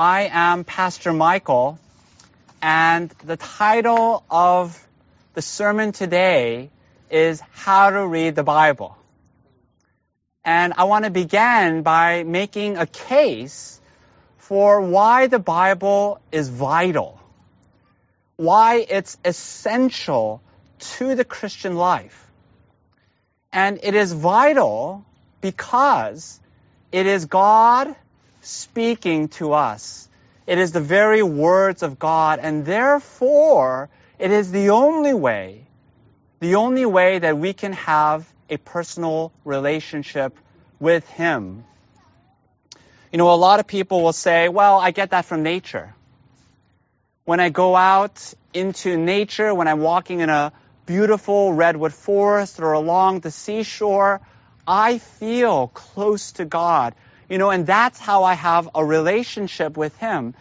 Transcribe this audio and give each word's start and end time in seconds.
I 0.00 0.30
am 0.32 0.64
Pastor 0.64 1.12
Michael, 1.12 1.78
and 2.62 3.10
the 3.22 3.36
title 3.36 4.24
of 4.30 4.82
the 5.34 5.42
sermon 5.42 5.92
today 5.92 6.70
is 7.10 7.42
How 7.52 7.90
to 7.90 8.06
Read 8.06 8.34
the 8.34 8.42
Bible. 8.42 8.96
And 10.42 10.72
I 10.78 10.84
want 10.84 11.04
to 11.04 11.10
begin 11.10 11.82
by 11.82 12.22
making 12.22 12.78
a 12.78 12.86
case 12.86 13.78
for 14.38 14.80
why 14.80 15.26
the 15.26 15.38
Bible 15.38 16.18
is 16.32 16.48
vital, 16.48 17.20
why 18.36 18.76
it's 18.76 19.18
essential 19.22 20.40
to 20.96 21.14
the 21.14 21.26
Christian 21.26 21.76
life. 21.76 22.26
And 23.52 23.80
it 23.82 23.94
is 23.94 24.14
vital 24.14 25.04
because 25.42 26.40
it 26.90 27.04
is 27.04 27.26
God 27.26 27.94
speaking 28.42 29.28
to 29.28 29.52
us. 29.52 30.08
It 30.46 30.58
is 30.58 30.72
the 30.72 30.80
very 30.80 31.22
words 31.22 31.82
of 31.82 31.98
God, 31.98 32.40
and 32.40 32.64
therefore 32.64 33.88
it 34.18 34.30
is 34.30 34.50
the 34.50 34.70
only 34.70 35.14
way, 35.14 35.64
the 36.40 36.56
only 36.56 36.86
way 36.86 37.18
that 37.18 37.38
we 37.38 37.52
can 37.52 37.72
have 37.74 38.30
a 38.48 38.56
personal 38.56 39.32
relationship 39.44 40.36
with 40.78 41.08
Him. 41.10 41.64
You 43.12 43.18
know, 43.18 43.32
a 43.32 43.36
lot 43.36 43.60
of 43.60 43.66
people 43.66 44.02
will 44.02 44.12
say, 44.12 44.48
well, 44.48 44.78
I 44.78 44.90
get 44.90 45.10
that 45.10 45.24
from 45.24 45.42
nature. 45.42 45.94
When 47.24 47.40
I 47.40 47.50
go 47.50 47.76
out 47.76 48.34
into 48.52 48.96
nature, 48.96 49.54
when 49.54 49.68
I'm 49.68 49.80
walking 49.80 50.20
in 50.20 50.30
a 50.30 50.52
beautiful 50.86 51.52
redwood 51.52 51.92
forest 51.92 52.58
or 52.58 52.72
along 52.72 53.20
the 53.20 53.30
seashore, 53.30 54.20
I 54.66 54.98
feel 54.98 55.68
close 55.68 56.32
to 56.32 56.44
God. 56.44 56.94
You 57.30 57.38
know, 57.38 57.50
and 57.50 57.64
that's 57.66 57.98
how 57.98 58.24
I 58.24 58.34
have 58.34 58.68
a 58.74 58.84
relationship 58.84 59.76
with 59.76 59.96
Him. 59.96 60.34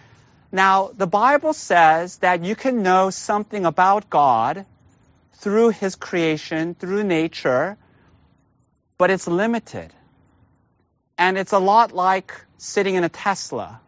Now, 0.52 0.90
the 0.98 1.06
Bible 1.06 1.54
says 1.54 2.18
that 2.18 2.44
you 2.44 2.56
can 2.56 2.82
know 2.82 3.12
something 3.12 3.66
about 3.66 4.10
God 4.10 4.66
through 5.34 5.70
His 5.70 5.96
creation, 5.96 6.74
through 6.74 7.04
nature, 7.04 7.78
but 8.98 9.12
it's 9.12 9.28
limited. 9.28 9.94
And 11.18 11.38
it's 11.38 11.54
a 11.54 11.60
lot 11.60 11.92
like 11.92 12.34
sitting 12.58 12.96
in 12.96 13.04
a 13.04 13.10
Tesla. 13.10 13.80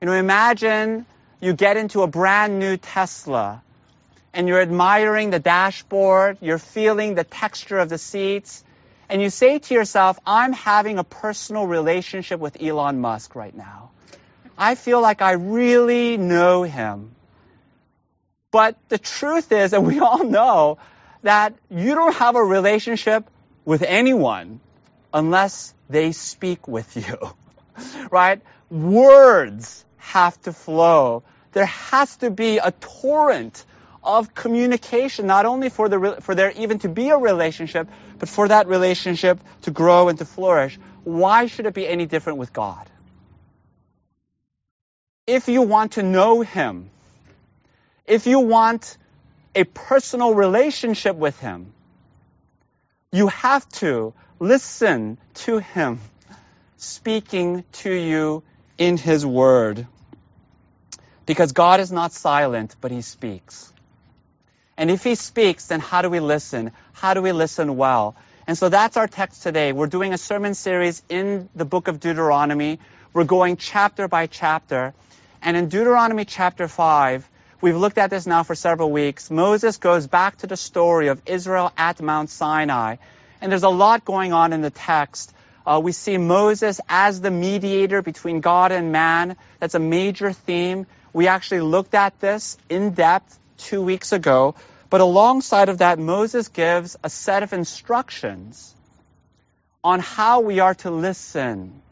You 0.00 0.06
know, 0.06 0.12
imagine 0.12 1.06
you 1.40 1.52
get 1.52 1.76
into 1.76 2.02
a 2.02 2.06
brand 2.06 2.60
new 2.60 2.76
Tesla 2.76 3.60
and 4.32 4.46
you're 4.46 4.60
admiring 4.60 5.30
the 5.30 5.40
dashboard, 5.40 6.38
you're 6.40 6.58
feeling 6.58 7.16
the 7.16 7.24
texture 7.24 7.78
of 7.78 7.88
the 7.88 7.98
seats, 7.98 8.62
and 9.14 9.22
you 9.22 9.30
say 9.30 9.60
to 9.60 9.74
yourself, 9.74 10.18
I'm 10.26 10.52
having 10.52 10.98
a 10.98 11.04
personal 11.04 11.68
relationship 11.68 12.40
with 12.40 12.60
Elon 12.60 13.00
Musk 13.00 13.36
right 13.36 13.54
now. 13.54 13.90
I 14.58 14.74
feel 14.74 15.00
like 15.00 15.22
I 15.22 15.34
really 15.34 16.16
know 16.16 16.64
him. 16.64 17.14
But 18.50 18.76
the 18.88 18.98
truth 18.98 19.52
is, 19.52 19.72
and 19.72 19.86
we 19.86 20.00
all 20.00 20.24
know, 20.24 20.78
that 21.22 21.54
you 21.70 21.94
don't 21.94 22.16
have 22.16 22.34
a 22.34 22.42
relationship 22.42 23.30
with 23.64 23.82
anyone 23.82 24.58
unless 25.12 25.72
they 25.88 26.10
speak 26.10 26.66
with 26.66 26.96
you. 26.96 27.16
right? 28.10 28.42
Words 28.68 29.84
have 29.98 30.42
to 30.42 30.52
flow. 30.52 31.22
There 31.52 31.66
has 31.66 32.16
to 32.16 32.32
be 32.32 32.58
a 32.58 32.72
torrent 32.72 33.64
of 34.02 34.34
communication, 34.34 35.28
not 35.28 35.46
only 35.46 35.68
for, 35.68 35.88
the, 35.88 36.18
for 36.20 36.34
there 36.34 36.50
even 36.50 36.80
to 36.80 36.88
be 36.88 37.10
a 37.10 37.16
relationship, 37.16 37.88
but 38.18 38.28
for 38.28 38.48
that 38.48 38.66
relationship 38.66 39.40
to 39.62 39.70
grow 39.70 40.08
and 40.08 40.18
to 40.18 40.24
flourish. 40.24 40.78
Why 41.04 41.46
should 41.46 41.66
it 41.66 41.74
be 41.74 41.86
any 41.86 42.06
different 42.06 42.38
with 42.38 42.52
God? 42.52 42.88
If 45.26 45.48
you 45.48 45.62
want 45.62 45.92
to 45.92 46.02
know 46.02 46.42
Him, 46.42 46.90
if 48.06 48.26
you 48.26 48.40
want 48.40 48.96
a 49.54 49.64
personal 49.64 50.34
relationship 50.34 51.16
with 51.16 51.38
Him, 51.40 51.72
you 53.12 53.28
have 53.28 53.68
to 53.80 54.12
listen 54.38 55.18
to 55.34 55.58
Him 55.58 56.00
speaking 56.76 57.64
to 57.72 57.92
you 57.92 58.42
in 58.76 58.96
His 58.96 59.24
Word. 59.24 59.86
Because 61.26 61.52
God 61.52 61.80
is 61.80 61.90
not 61.90 62.12
silent, 62.12 62.76
but 62.80 62.90
He 62.90 63.00
speaks. 63.00 63.72
And 64.76 64.90
if 64.90 65.04
he 65.04 65.14
speaks, 65.14 65.66
then 65.66 65.80
how 65.80 66.02
do 66.02 66.10
we 66.10 66.20
listen? 66.20 66.72
How 66.94 67.12
do 67.12 67.22
we 67.22 67.32
listen 67.32 67.76
well? 67.76 68.14
And 68.46 68.56
so 68.56 68.68
that's 68.68 68.96
our 68.96 69.08
text 69.08 69.42
today. 69.42 69.72
We're 69.72 69.88
doing 69.88 70.12
a 70.12 70.18
sermon 70.18 70.54
series 70.54 71.02
in 71.08 71.48
the 71.54 71.64
book 71.64 71.88
of 71.88 71.98
Deuteronomy. 71.98 72.78
We're 73.12 73.24
going 73.24 73.56
chapter 73.56 74.06
by 74.06 74.28
chapter. 74.28 74.94
And 75.42 75.56
in 75.56 75.68
Deuteronomy 75.68 76.24
chapter 76.24 76.68
5, 76.68 77.28
we've 77.60 77.76
looked 77.76 77.98
at 77.98 78.10
this 78.10 78.28
now 78.28 78.44
for 78.44 78.54
several 78.54 78.92
weeks. 78.92 79.28
Moses 79.28 79.78
goes 79.78 80.06
back 80.06 80.38
to 80.38 80.46
the 80.46 80.56
story 80.56 81.08
of 81.08 81.20
Israel 81.26 81.72
at 81.76 82.00
Mount 82.00 82.30
Sinai. 82.30 82.96
And 83.40 83.50
there's 83.50 83.64
a 83.64 83.68
lot 83.68 84.04
going 84.04 84.32
on 84.32 84.52
in 84.52 84.62
the 84.62 84.70
text. 84.70 85.34
Uh, 85.66 85.80
we 85.82 85.90
see 85.90 86.16
Moses 86.16 86.80
as 86.88 87.20
the 87.20 87.30
mediator 87.32 88.02
between 88.02 88.40
God 88.40 88.70
and 88.70 88.92
man. 88.92 89.36
That's 89.58 89.74
a 89.74 89.80
major 89.80 90.32
theme. 90.32 90.86
We 91.12 91.26
actually 91.26 91.62
looked 91.62 91.94
at 91.94 92.20
this 92.20 92.56
in 92.68 92.90
depth 92.92 93.36
two 93.58 93.82
weeks 93.82 94.12
ago. 94.12 94.54
But 94.90 95.00
alongside 95.00 95.68
of 95.68 95.78
that, 95.78 95.98
Moses 95.98 96.48
gives 96.48 96.96
a 97.02 97.10
set 97.10 97.42
of 97.42 97.52
instructions 97.52 98.74
on 99.82 100.00
how 100.00 100.40
we 100.40 100.60
are 100.60 100.74
to 100.74 100.90
listen, 100.90 101.82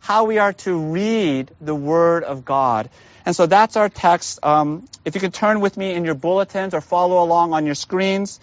how 0.00 0.24
we 0.24 0.38
are 0.38 0.52
to 0.52 0.92
read 0.92 1.50
the 1.60 1.74
Word 1.74 2.24
of 2.24 2.44
God. 2.44 2.90
And 3.24 3.36
so 3.36 3.46
that's 3.46 3.76
our 3.76 3.88
text. 3.88 4.40
Um, 4.42 4.88
if 5.04 5.14
you 5.14 5.20
could 5.20 5.34
turn 5.34 5.60
with 5.60 5.76
me 5.76 5.94
in 5.94 6.04
your 6.04 6.14
bulletins 6.14 6.74
or 6.74 6.80
follow 6.80 7.22
along 7.22 7.52
on 7.52 7.66
your 7.66 7.74
screens, 7.74 8.40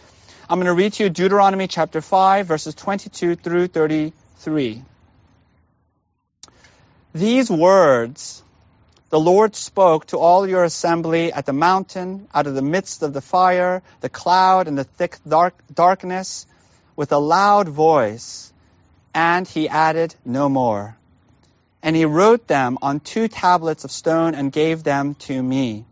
I'm 0.47 0.59
going 0.59 0.67
to 0.67 0.73
read 0.73 0.93
to 0.93 1.03
you 1.03 1.09
Deuteronomy 1.09 1.67
chapter 1.67 2.01
5, 2.01 2.45
verses 2.45 2.75
22 2.75 3.35
through 3.35 3.67
33. 3.67 4.83
These 7.15 7.49
words 7.49 8.43
the 9.15 9.19
Lord 9.21 9.55
spoke 9.55 10.07
to 10.07 10.17
all 10.17 10.45
your 10.45 10.65
assembly 10.65 11.31
at 11.31 11.45
the 11.45 11.53
mountain, 11.53 12.27
out 12.33 12.47
of 12.47 12.53
the 12.53 12.61
midst 12.61 13.01
of 13.01 13.13
the 13.13 13.21
fire, 13.21 13.81
the 14.01 14.09
cloud, 14.09 14.67
and 14.67 14.77
the 14.77 14.83
thick 14.83 15.17
dark, 15.25 15.53
darkness, 15.73 16.45
with 16.97 17.13
a 17.13 17.17
loud 17.17 17.69
voice. 17.69 18.51
And 19.13 19.47
he 19.47 19.69
added 19.69 20.13
no 20.25 20.49
more. 20.49 20.97
And 21.81 21.95
he 21.95 22.03
wrote 22.03 22.45
them 22.45 22.77
on 22.81 22.99
two 22.99 23.29
tablets 23.29 23.85
of 23.85 23.91
stone 23.91 24.35
and 24.35 24.51
gave 24.51 24.83
them 24.83 25.15
to 25.29 25.41
me. 25.41 25.85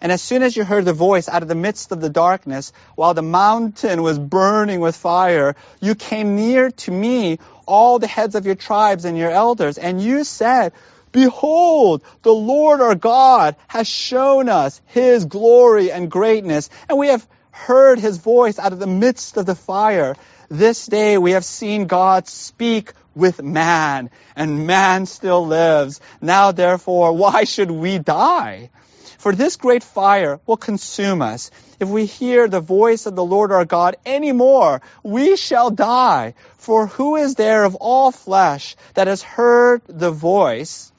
And 0.00 0.10
as 0.10 0.20
soon 0.20 0.42
as 0.42 0.56
you 0.56 0.64
heard 0.64 0.86
the 0.86 0.92
voice 0.92 1.28
out 1.28 1.42
of 1.42 1.48
the 1.48 1.54
midst 1.54 1.92
of 1.92 2.00
the 2.00 2.10
darkness, 2.10 2.72
while 2.96 3.14
the 3.14 3.22
mountain 3.22 4.02
was 4.02 4.18
burning 4.18 4.80
with 4.80 4.96
fire, 4.96 5.54
you 5.80 5.94
came 5.94 6.34
near 6.34 6.72
to 6.82 6.90
me, 6.90 7.38
all 7.64 8.00
the 8.00 8.08
heads 8.08 8.34
of 8.34 8.44
your 8.44 8.56
tribes 8.56 9.04
and 9.04 9.16
your 9.16 9.30
elders, 9.30 9.78
and 9.78 10.02
you 10.02 10.24
said, 10.24 10.72
Behold, 11.18 12.04
the 12.22 12.32
Lord 12.32 12.80
our 12.80 12.94
God 12.94 13.56
has 13.66 13.88
shown 13.88 14.48
us 14.48 14.80
his 14.86 15.24
glory 15.24 15.90
and 15.90 16.08
greatness, 16.08 16.70
and 16.88 16.96
we 16.96 17.08
have 17.08 17.26
heard 17.50 17.98
his 17.98 18.18
voice 18.18 18.56
out 18.56 18.72
of 18.72 18.78
the 18.78 18.86
midst 18.86 19.36
of 19.36 19.44
the 19.44 19.56
fire. 19.56 20.14
This 20.48 20.86
day 20.86 21.18
we 21.18 21.32
have 21.32 21.44
seen 21.44 21.88
God 21.88 22.28
speak 22.28 22.92
with 23.16 23.42
man, 23.42 24.10
and 24.36 24.68
man 24.68 25.06
still 25.06 25.44
lives. 25.44 26.00
Now 26.20 26.52
therefore, 26.52 27.12
why 27.14 27.42
should 27.42 27.72
we 27.72 27.98
die? 27.98 28.70
For 29.18 29.34
this 29.34 29.56
great 29.56 29.82
fire 29.82 30.38
will 30.46 30.56
consume 30.56 31.20
us. 31.20 31.50
If 31.80 31.88
we 31.88 32.06
hear 32.06 32.46
the 32.46 32.60
voice 32.60 33.06
of 33.06 33.16
the 33.16 33.24
Lord 33.24 33.50
our 33.50 33.64
God 33.64 33.96
any 34.06 34.30
more, 34.30 34.82
we 35.02 35.36
shall 35.36 35.70
die. 35.70 36.34
For 36.58 36.86
who 36.86 37.16
is 37.16 37.34
there 37.34 37.64
of 37.64 37.74
all 37.74 38.12
flesh 38.12 38.76
that 38.94 39.08
has 39.08 39.20
heard 39.20 39.82
the 39.88 40.12
voice 40.12 40.92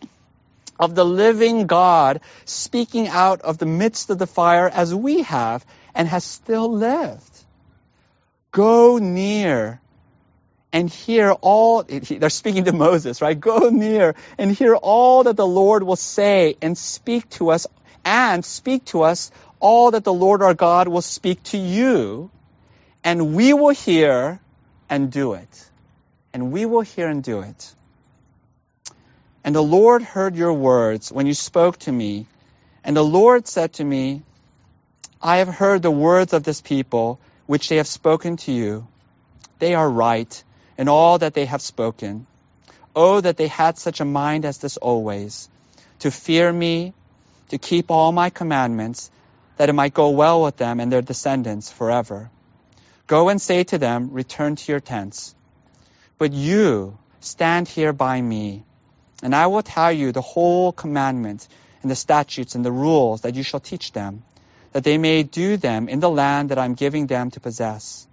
of 0.79 0.95
the 0.95 1.06
living 1.06 1.67
God 1.67 2.21
speaking 2.45 3.07
out 3.07 3.42
of 3.42 3.57
the 3.57 3.65
midst 3.65 4.09
of 4.09 4.18
the 4.18 4.27
fire 4.27 4.69
as 4.69 4.95
we 4.95 5.24
have 5.24 5.65
and 5.94 6.07
has 6.07 6.24
still 6.24 6.71
lived? 6.71 7.44
Go 8.51 8.98
near 8.98 9.81
and 10.71 10.89
hear 10.89 11.31
all, 11.31 11.83
they're 11.83 12.30
speaking 12.30 12.65
to 12.65 12.74
Moses, 12.74 13.21
right? 13.21 13.39
Go 13.39 13.69
near 13.69 14.15
and 14.38 14.51
hear 14.51 14.75
all 14.75 15.24
that 15.24 15.36
the 15.36 15.48
Lord 15.48 15.83
will 15.83 15.95
say 15.95 16.56
and 16.62 16.77
speak 16.77 17.30
to 17.31 17.50
us 17.50 17.68
and 18.06 18.45
speak 18.45 18.86
to 18.86 19.03
us 19.03 19.31
all 19.59 19.92
that 19.92 20.03
the 20.03 20.13
Lord 20.13 20.42
our 20.42 20.53
God 20.53 20.88
will 20.88 21.01
speak 21.01 21.44
to 21.44 21.57
you, 21.57 22.31
and 23.03 23.36
we 23.36 23.53
will 23.53 23.74
hear 23.74 24.39
and 24.89 25.12
do 25.12 25.33
it. 25.33 25.69
And 26.33 26.51
we 26.51 26.65
will 26.65 26.81
hear 26.81 27.09
and 27.09 27.24
do 27.24 27.42
it. 27.42 27.75
And 29.50 29.56
the 29.56 29.63
Lord 29.63 30.04
heard 30.04 30.36
your 30.36 30.54
words 30.54 31.12
when 31.12 31.25
you 31.25 31.34
spoke 31.34 31.80
to 31.80 31.92
me. 31.92 32.28
And 32.84 32.96
the 32.96 33.04
Lord 33.04 33.48
said 33.48 33.74
to 33.74 33.84
me, 33.84 34.22
I 35.19 35.38
have 35.38 35.48
heard 35.48 35.81
the 35.81 35.90
words 35.90 36.34
of 36.34 36.44
this 36.44 36.62
people, 36.62 37.19
which 37.48 37.68
they 37.68 37.78
have 37.78 37.88
spoken 37.88 38.38
to 38.38 38.51
you. 38.51 38.88
They 39.57 39.74
are 39.74 39.90
right 39.90 40.44
in 40.78 40.88
all 40.88 41.18
that 41.18 41.34
they 41.34 41.46
have 41.46 41.63
spoken. 41.63 42.28
Oh, 42.96 43.22
that 43.22 43.38
they 43.38 43.48
had 43.48 43.80
such 43.80 44.01
a 44.01 44.06
mind 44.06 44.46
as 44.46 44.60
this 44.60 44.78
always 44.78 45.50
to 46.01 46.12
fear 46.12 46.54
me, 46.54 46.94
to 47.48 47.57
keep 47.57 47.90
all 47.90 48.12
my 48.12 48.30
commandments, 48.30 49.10
that 49.57 49.68
it 49.68 49.74
might 49.74 49.96
go 49.96 50.12
well 50.12 50.44
with 50.44 50.57
them 50.57 50.80
and 50.80 50.92
their 50.92 51.01
descendants 51.01 51.72
forever. 51.72 52.30
Go 53.07 53.30
and 53.30 53.42
say 53.42 53.63
to 53.63 53.80
them, 53.80 54.12
Return 54.12 54.57
to 54.57 54.72
your 54.72 54.80
tents. 54.80 55.34
But 56.19 56.34
you 56.34 57.00
stand 57.19 57.68
here 57.68 57.94
by 57.94 58.22
me, 58.22 58.63
and 59.21 59.36
I 59.36 59.48
will 59.48 59.63
tell 59.63 59.92
you 59.92 60.12
the 60.12 60.21
whole 60.21 60.71
commandment 60.71 61.48
and 61.81 61.92
the 61.92 61.95
statutes 61.95 62.56
and 62.56 62.63
the 62.63 62.71
rules 62.71 63.21
that 63.21 63.36
you 63.36 63.44
shall 63.44 63.60
teach 63.60 63.92
them, 63.92 64.24
that 64.71 64.83
they 64.83 64.98
may 64.98 65.24
do 65.24 65.57
them 65.57 65.89
in 65.89 66.00
the 66.00 66.10
land 66.10 66.50
that 66.50 66.60
I'm 66.60 66.74
giving 66.74 67.07
them 67.07 67.31
to 67.31 67.39
possess. 67.39 68.07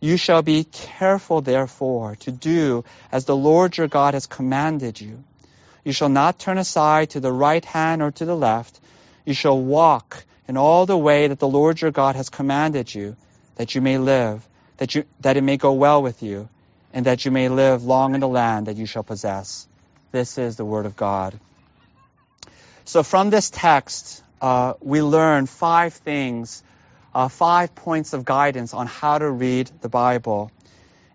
You 0.00 0.16
shall 0.16 0.42
be 0.42 0.64
careful, 0.64 1.40
therefore, 1.40 2.16
to 2.20 2.30
do 2.30 2.84
as 3.10 3.24
the 3.24 3.36
Lord 3.36 3.76
your 3.76 3.88
God 3.88 4.14
has 4.14 4.26
commanded 4.26 5.00
you. 5.00 5.24
You 5.84 5.92
shall 5.92 6.08
not 6.08 6.38
turn 6.38 6.58
aside 6.58 7.10
to 7.10 7.20
the 7.20 7.32
right 7.32 7.64
hand 7.64 8.02
or 8.02 8.12
to 8.12 8.24
the 8.24 8.36
left. 8.36 8.78
You 9.24 9.34
shall 9.34 9.60
walk 9.60 10.24
in 10.46 10.56
all 10.56 10.86
the 10.86 10.96
way 10.96 11.26
that 11.26 11.40
the 11.40 11.48
Lord 11.48 11.80
your 11.80 11.90
God 11.90 12.14
has 12.14 12.30
commanded 12.30 12.94
you, 12.94 13.16
that 13.56 13.74
you 13.74 13.80
may 13.80 13.98
live, 13.98 14.46
that, 14.76 14.94
you, 14.94 15.04
that 15.20 15.36
it 15.36 15.42
may 15.42 15.56
go 15.56 15.72
well 15.72 16.00
with 16.00 16.22
you, 16.22 16.48
and 16.92 17.06
that 17.06 17.24
you 17.24 17.30
may 17.30 17.48
live 17.48 17.84
long 17.84 18.14
in 18.14 18.20
the 18.20 18.28
land 18.28 18.66
that 18.66 18.76
you 18.76 18.86
shall 18.86 19.02
possess. 19.02 19.66
This 20.10 20.38
is 20.38 20.56
the 20.56 20.64
word 20.64 20.86
of 20.86 20.96
God. 20.96 21.38
So 22.84 23.02
from 23.02 23.28
this 23.28 23.50
text, 23.50 24.22
uh, 24.40 24.74
we 24.80 25.02
learn 25.02 25.46
five 25.46 25.92
things, 25.92 26.62
uh, 27.14 27.28
five 27.28 27.74
points 27.74 28.14
of 28.14 28.24
guidance 28.24 28.72
on 28.72 28.86
how 28.86 29.18
to 29.18 29.28
read 29.28 29.70
the 29.82 29.88
Bible. 29.88 30.50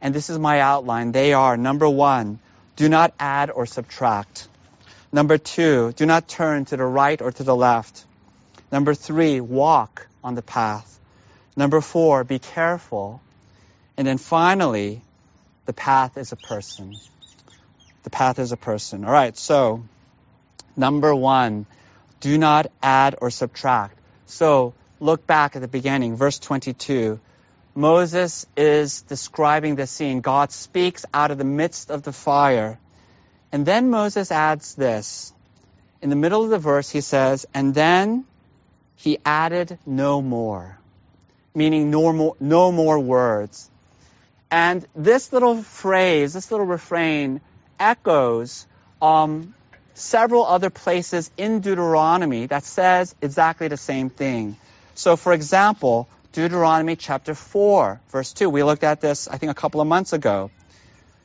And 0.02 0.14
this 0.14 0.30
is 0.30 0.38
my 0.38 0.60
outline. 0.60 1.12
They 1.12 1.34
are 1.34 1.58
number 1.58 1.90
one, 1.90 2.40
do 2.76 2.90
not 2.90 3.14
add 3.20 3.50
or 3.50 3.66
subtract. 3.66 4.48
Number 5.12 5.38
two, 5.38 5.94
do 5.94 6.06
not 6.06 6.28
turn 6.28 6.66
to 6.66 6.78
the 6.78 6.86
right 6.86 7.22
or 7.22 7.32
to 7.32 7.44
the 7.44 7.56
left. 7.56 8.06
Number 8.72 8.94
three, 8.94 9.40
walk 9.42 10.08
on 10.24 10.36
the 10.36 10.42
path. 10.42 11.00
Number 11.56 11.82
four, 11.82 12.24
be 12.24 12.40
careful. 12.40 13.22
And 13.96 14.08
then 14.08 14.18
finally, 14.18 15.02
the 15.66 15.74
path 15.74 16.18
is 16.18 16.32
a 16.32 16.36
person. 16.36 16.96
The 18.04 18.10
path 18.10 18.40
is 18.40 18.52
a 18.52 18.58
person. 18.58 19.06
All 19.06 19.12
right, 19.12 19.36
so 19.38 19.84
number 20.76 21.14
one, 21.16 21.66
do 22.20 22.38
not 22.38 22.68
add 22.82 23.16
or 23.22 23.30
subtract. 23.30 23.98
So 24.26 24.74
look 25.00 25.26
back 25.28 25.56
at 25.56 25.62
the 25.62 25.68
beginning, 25.68 26.16
verse 26.16 26.40
22. 26.40 27.20
Moses 27.76 28.46
is 28.56 29.02
describing 29.02 29.76
the 29.76 29.88
scene. 29.88 30.22
God 30.22 30.52
speaks 30.52 31.06
out 31.14 31.32
of 31.32 31.38
the 31.38 31.44
midst 31.44 31.90
of 31.90 32.04
the 32.04 32.14
fire. 32.14 32.78
And 33.52 33.66
then 33.66 33.90
Moses 33.90 34.32
adds 34.32 34.76
this. 34.76 35.34
In 36.02 36.10
the 36.10 36.16
middle 36.16 36.44
of 36.44 36.50
the 36.50 36.60
verse, 36.60 36.90
he 36.90 37.02
says, 37.02 37.46
and 37.54 37.74
then 37.74 38.26
he 38.96 39.18
added 39.26 39.78
no 39.86 40.22
more, 40.22 40.78
meaning 41.56 41.90
no 41.90 42.14
more, 42.14 42.36
no 42.40 42.72
more 42.72 43.00
words. 43.00 43.70
And 44.52 44.86
this 44.96 45.34
little 45.34 45.64
phrase, 45.64 46.34
this 46.34 46.52
little 46.52 46.66
refrain, 46.66 47.42
echoes 47.84 48.66
um, 49.02 49.54
several 49.94 50.46
other 50.46 50.70
places 50.70 51.30
in 51.38 51.60
Deuteronomy 51.60 52.48
that 52.48 52.64
says 52.64 53.14
exactly 53.22 53.68
the 53.68 53.78
same 53.78 54.10
thing. 54.10 54.56
So, 54.96 55.16
for 55.18 55.34
example, 55.34 56.08
Deuteronomy 56.32 56.96
chapter 56.96 57.36
4, 57.36 58.02
verse 58.10 58.34
2. 58.34 58.50
We 58.50 58.64
looked 58.64 58.84
at 58.84 59.02
this, 59.02 59.28
I 59.28 59.38
think, 59.38 59.52
a 59.52 59.56
couple 59.56 59.82
of 59.82 59.88
months 59.88 60.14
ago. 60.14 60.50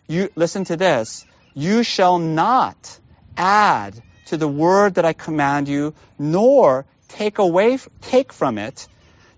You 0.08 0.30
listen 0.34 0.64
to 0.64 0.76
this. 0.76 1.24
You 1.54 1.82
shall 1.82 2.18
not 2.18 2.98
add 3.36 4.02
to 4.26 4.36
the 4.36 4.48
word 4.48 4.94
that 4.94 5.04
I 5.04 5.12
command 5.12 5.68
you, 5.68 5.94
nor 6.18 6.84
take 7.08 7.38
away, 7.38 7.78
take 8.02 8.32
from 8.32 8.58
it, 8.58 8.88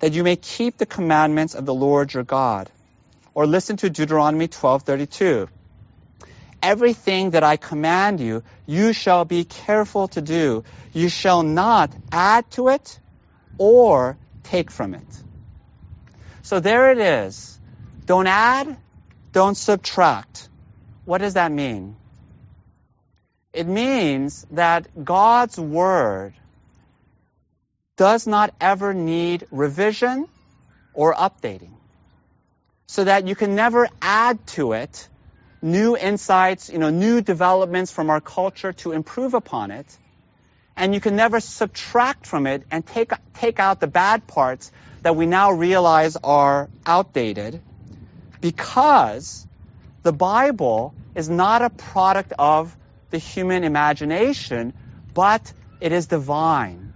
that 0.01 0.13
you 0.13 0.25
may 0.25 0.37
keep 0.37 0.79
the 0.79 0.87
commandments 0.87 1.55
of 1.55 1.67
the 1.67 1.75
Lord 1.75 2.15
your 2.15 2.25
God. 2.25 2.71
Or 3.35 3.47
listen 3.47 3.77
to 3.79 3.91
Deuteronomy 3.91 4.49
12:32. 4.49 5.49
Everything 6.63 7.31
that 7.31 7.43
I 7.43 7.57
command 7.57 8.21
you, 8.21 8.43
you 8.67 8.93
shall 8.93 9.25
be 9.25 9.45
careful 9.45 10.09
to 10.09 10.21
do. 10.21 10.65
You 10.93 11.09
shall 11.09 11.43
not 11.43 11.93
add 12.13 12.51
to 12.53 12.69
it 12.69 12.99
or 13.59 14.19
take 14.45 14.71
from 14.71 14.95
it. 14.95 15.23
So 16.43 16.61
there 16.61 16.93
it 16.93 16.99
is. 16.99 17.59
Don't 18.07 18.27
add, 18.27 18.77
don't 19.33 19.57
subtract. 19.57 20.49
What 21.05 21.19
does 21.19 21.35
that 21.35 21.53
mean? 21.53 21.97
It 23.53 23.67
means 23.67 24.47
that 24.53 25.05
God's 25.05 25.59
Word 25.59 26.35
does 27.97 28.27
not 28.27 28.55
ever 28.61 28.95
need 28.95 29.47
revision 29.51 30.27
or 30.93 31.15
updating. 31.15 31.73
So 32.87 33.05
that 33.05 33.27
you 33.27 33.35
can 33.35 33.55
never 33.55 33.89
add 34.03 34.45
to 34.49 34.73
it 34.73 35.09
new 35.63 35.97
insights, 35.97 36.71
you 36.71 36.79
know, 36.79 36.91
new 36.91 37.21
developments 37.21 37.93
from 37.93 38.11
our 38.11 38.21
culture 38.21 38.73
to 38.73 38.93
improve 38.93 39.35
upon 39.35 39.71
it. 39.71 39.99
And 40.77 40.95
you 40.95 41.01
can 41.01 41.17
never 41.17 41.41
subtract 41.41 42.27
from 42.27 42.47
it 42.47 42.65
and 42.71 42.87
take, 42.87 43.13
take 43.35 43.61
out 43.61 43.81
the 43.81 43.87
bad 43.87 44.27
parts 44.27 44.73
that 45.03 45.17
we 45.17 45.27
now 45.27 45.53
realize 45.53 46.17
are 46.23 46.71
outdated 46.87 47.61
because 48.41 49.47
the 50.03 50.13
Bible 50.13 50.95
is 51.15 51.29
not 51.29 51.63
a 51.63 51.71
product 51.71 52.33
of 52.39 52.75
the 53.11 53.19
human 53.19 53.65
imagination, 53.65 54.73
but 55.15 55.53
it 55.81 55.93
is 55.93 56.07
divine. 56.07 56.93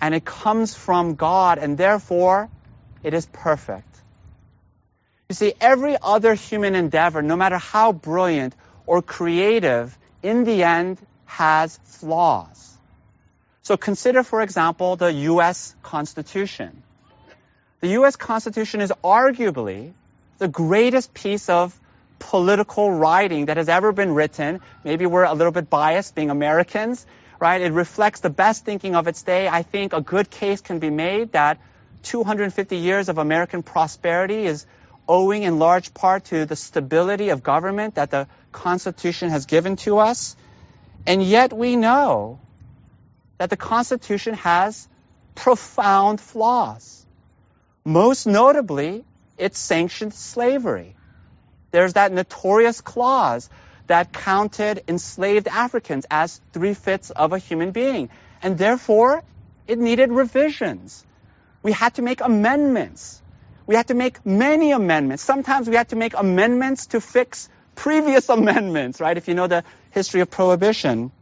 And 0.00 0.14
it 0.14 0.24
comes 0.24 0.74
from 0.74 1.14
God, 1.14 1.58
and 1.58 1.76
therefore 1.76 2.48
it 3.02 3.14
is 3.14 3.26
perfect. 3.26 3.87
You 5.28 5.34
see, 5.34 5.52
every 5.60 5.94
other 6.00 6.32
human 6.32 6.74
endeavor, 6.74 7.20
no 7.20 7.36
matter 7.36 7.58
how 7.58 7.92
brilliant 7.92 8.54
or 8.86 9.02
creative, 9.02 9.96
in 10.22 10.44
the 10.44 10.62
end 10.64 10.98
has 11.26 11.78
flaws. 11.84 12.78
So 13.60 13.76
consider, 13.76 14.22
for 14.22 14.40
example, 14.40 14.96
the 14.96 15.12
U.S. 15.12 15.74
Constitution. 15.82 16.82
The 17.80 17.88
U.S. 17.88 18.16
Constitution 18.16 18.80
is 18.80 18.90
arguably 19.04 19.92
the 20.38 20.48
greatest 20.48 21.12
piece 21.12 21.50
of 21.50 21.78
political 22.18 22.90
writing 22.90 23.46
that 23.46 23.58
has 23.58 23.68
ever 23.68 23.92
been 23.92 24.14
written. 24.14 24.60
Maybe 24.82 25.04
we're 25.04 25.24
a 25.24 25.34
little 25.34 25.52
bit 25.52 25.68
biased 25.68 26.14
being 26.14 26.30
Americans, 26.30 27.04
right? 27.38 27.60
It 27.60 27.72
reflects 27.72 28.20
the 28.20 28.30
best 28.30 28.64
thinking 28.64 28.96
of 28.96 29.06
its 29.06 29.22
day. 29.22 29.46
I 29.46 29.62
think 29.62 29.92
a 29.92 30.00
good 30.00 30.30
case 30.30 30.62
can 30.62 30.78
be 30.78 30.88
made 30.88 31.32
that 31.32 31.60
250 32.04 32.78
years 32.78 33.10
of 33.10 33.18
American 33.18 33.62
prosperity 33.62 34.46
is 34.46 34.64
owing 35.08 35.42
in 35.42 35.58
large 35.58 35.94
part 35.94 36.26
to 36.26 36.44
the 36.44 36.54
stability 36.54 37.30
of 37.30 37.42
government 37.42 37.94
that 37.94 38.10
the 38.10 38.28
Constitution 38.52 39.30
has 39.30 39.46
given 39.46 39.76
to 39.76 39.98
us. 39.98 40.36
And 41.06 41.22
yet 41.22 41.52
we 41.52 41.76
know 41.76 42.38
that 43.38 43.50
the 43.50 43.56
Constitution 43.56 44.34
has 44.34 44.86
profound 45.34 46.20
flaws. 46.20 47.06
Most 47.84 48.26
notably, 48.26 49.04
it 49.38 49.56
sanctioned 49.56 50.12
slavery. 50.12 50.94
There's 51.70 51.94
that 51.94 52.12
notorious 52.12 52.80
clause 52.80 53.48
that 53.86 54.12
counted 54.12 54.82
enslaved 54.88 55.48
Africans 55.48 56.06
as 56.10 56.40
three-fifths 56.52 57.10
of 57.10 57.32
a 57.32 57.38
human 57.38 57.70
being. 57.70 58.10
And 58.42 58.58
therefore, 58.58 59.22
it 59.66 59.78
needed 59.78 60.10
revisions. 60.10 61.04
We 61.62 61.72
had 61.72 61.94
to 61.94 62.02
make 62.02 62.20
amendments 62.20 63.22
we 63.68 63.74
had 63.74 63.88
to 63.88 63.94
make 63.94 64.24
many 64.24 64.72
amendments. 64.72 65.22
Sometimes 65.22 65.68
we 65.68 65.76
had 65.76 65.90
to 65.90 65.96
make 65.96 66.14
amendments 66.16 66.86
to 66.86 67.02
fix 67.02 67.50
previous 67.74 68.28
amendments, 68.40 68.98
right? 68.98 69.16
If 69.16 69.28
you 69.28 69.34
know 69.34 69.46
the 69.46 69.62
history 69.90 70.22
of 70.22 70.30
prohibition. 70.30 71.12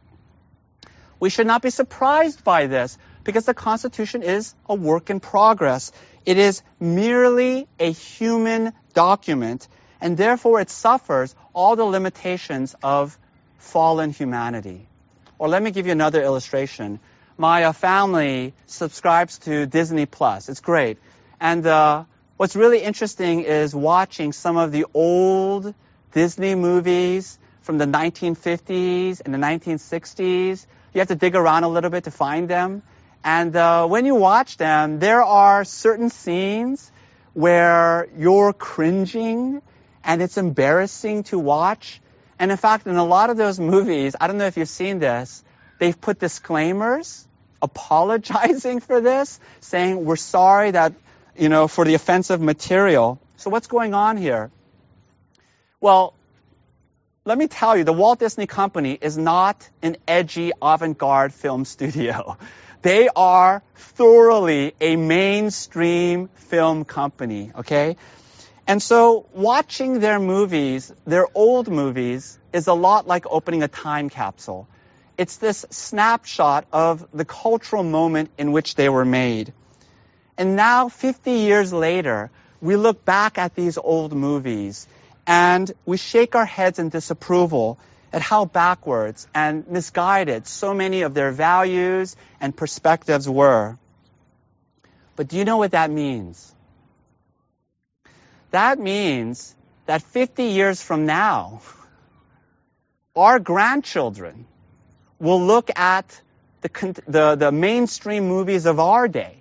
We 1.19 1.29
should 1.29 1.47
not 1.47 1.61
be 1.61 1.71
surprised 1.71 2.43
by 2.43 2.67
this 2.67 2.97
because 3.25 3.45
the 3.45 3.53
Constitution 3.53 4.23
is 4.23 4.55
a 4.69 4.75
work 4.75 5.09
in 5.09 5.19
progress. 5.19 5.91
It 6.25 6.37
is 6.37 6.61
merely 6.79 7.67
a 7.79 7.91
human 7.91 8.71
document 8.93 9.67
and 9.99 10.15
therefore 10.15 10.61
it 10.61 10.69
suffers 10.69 11.35
all 11.53 11.75
the 11.75 11.83
limitations 11.83 12.75
of 12.81 13.17
fallen 13.57 14.11
humanity. 14.11 14.87
Or 15.37 15.49
let 15.49 15.61
me 15.61 15.71
give 15.71 15.85
you 15.85 15.91
another 15.91 16.23
illustration. 16.23 16.99
My 17.37 17.65
uh, 17.65 17.73
family 17.73 18.53
subscribes 18.67 19.39
to 19.39 19.65
Disney 19.65 20.05
Plus. 20.05 20.47
It's 20.47 20.61
great. 20.61 20.97
And 21.41 21.65
uh, 21.65 22.05
What's 22.37 22.55
really 22.55 22.83
interesting 22.83 23.41
is 23.41 23.73
watching 23.73 24.31
some 24.31 24.57
of 24.57 24.71
the 24.71 24.85
old 24.93 25.73
Disney 26.11 26.53
movies 26.53 27.39
from 27.61 27.79
the 27.79 27.85
1950s 27.85 29.21
and 29.25 29.33
the 29.33 29.39
1960s. 29.39 30.67
You 30.93 30.99
have 30.99 31.07
to 31.07 31.15
dig 31.15 31.35
around 31.35 31.63
a 31.63 31.67
little 31.67 31.89
bit 31.89 32.03
to 32.03 32.11
find 32.11 32.47
them. 32.47 32.83
And 33.23 33.55
uh, 33.55 33.87
when 33.87 34.05
you 34.05 34.13
watch 34.13 34.57
them, 34.57 34.99
there 34.99 35.23
are 35.23 35.63
certain 35.63 36.11
scenes 36.11 36.91
where 37.33 38.07
you're 38.15 38.53
cringing 38.53 39.63
and 40.03 40.21
it's 40.21 40.37
embarrassing 40.37 41.23
to 41.23 41.39
watch. 41.39 41.99
And 42.37 42.51
in 42.51 42.57
fact, 42.57 42.85
in 42.85 42.97
a 42.97 43.03
lot 43.03 43.31
of 43.31 43.37
those 43.37 43.59
movies, 43.59 44.15
I 44.21 44.27
don't 44.27 44.37
know 44.37 44.45
if 44.45 44.57
you've 44.57 44.69
seen 44.69 44.99
this, 44.99 45.43
they've 45.79 45.99
put 45.99 46.19
disclaimers 46.19 47.27
apologizing 47.63 48.79
for 48.87 49.01
this, 49.01 49.39
saying 49.59 50.05
we're 50.05 50.17
sorry 50.17 50.69
that, 50.69 50.93
you 51.37 51.49
know, 51.49 51.67
for 51.67 51.85
the 51.85 51.93
offensive 51.93 52.41
material. 52.41 53.19
So 53.37 53.49
what's 53.49 53.67
going 53.67 53.93
on 53.93 54.17
here? 54.17 54.51
Well, 55.79 56.13
let 57.25 57.37
me 57.37 57.47
tell 57.47 57.77
you, 57.77 57.83
the 57.83 57.93
Walt 57.93 58.19
Disney 58.19 58.47
Company 58.47 58.97
is 58.99 59.17
not 59.17 59.69
an 59.81 59.97
edgy 60.07 60.51
avant-garde 60.61 61.33
film 61.33 61.65
studio. 61.75 62.37
They 62.81 63.09
are 63.15 63.63
thoroughly 63.75 64.73
a 64.79 64.95
mainstream 64.95 66.29
film 66.35 66.85
company, 66.85 67.51
okay? 67.55 67.97
And 68.65 68.81
so 68.81 69.25
watching 69.33 69.99
their 69.99 70.19
movies, 70.19 70.93
their 71.05 71.27
old 71.33 71.69
movies, 71.69 72.37
is 72.53 72.67
a 72.67 72.73
lot 72.73 73.07
like 73.07 73.25
opening 73.29 73.63
a 73.63 73.67
time 73.67 74.09
capsule. 74.09 74.67
It's 75.17 75.37
this 75.37 75.65
snapshot 75.69 76.65
of 76.71 77.07
the 77.13 77.25
cultural 77.25 77.83
moment 77.83 78.29
in 78.37 78.51
which 78.51 78.75
they 78.75 78.89
were 78.89 79.05
made. 79.05 79.53
And 80.37 80.55
now, 80.55 80.89
50 80.89 81.31
years 81.31 81.73
later, 81.73 82.29
we 82.61 82.75
look 82.75 83.03
back 83.03 83.37
at 83.37 83.55
these 83.55 83.77
old 83.77 84.13
movies 84.13 84.87
and 85.25 85.71
we 85.85 85.97
shake 85.97 86.35
our 86.35 86.45
heads 86.45 86.79
in 86.79 86.89
disapproval 86.89 87.77
at 88.13 88.21
how 88.21 88.45
backwards 88.45 89.27
and 89.33 89.67
misguided 89.67 90.47
so 90.47 90.73
many 90.73 91.01
of 91.01 91.13
their 91.13 91.31
values 91.31 92.15
and 92.39 92.55
perspectives 92.55 93.27
were. 93.27 93.77
But 95.15 95.27
do 95.27 95.37
you 95.37 95.45
know 95.45 95.57
what 95.57 95.71
that 95.71 95.91
means? 95.91 96.53
That 98.51 98.79
means 98.79 99.55
that 99.87 100.01
50 100.01 100.43
years 100.43 100.81
from 100.81 101.05
now, 101.05 101.61
our 103.15 103.39
grandchildren 103.39 104.45
will 105.19 105.41
look 105.41 105.69
at 105.75 106.21
the, 106.61 107.01
the, 107.07 107.35
the 107.35 107.51
mainstream 107.51 108.27
movies 108.27 108.65
of 108.65 108.79
our 108.79 109.07
day. 109.07 109.36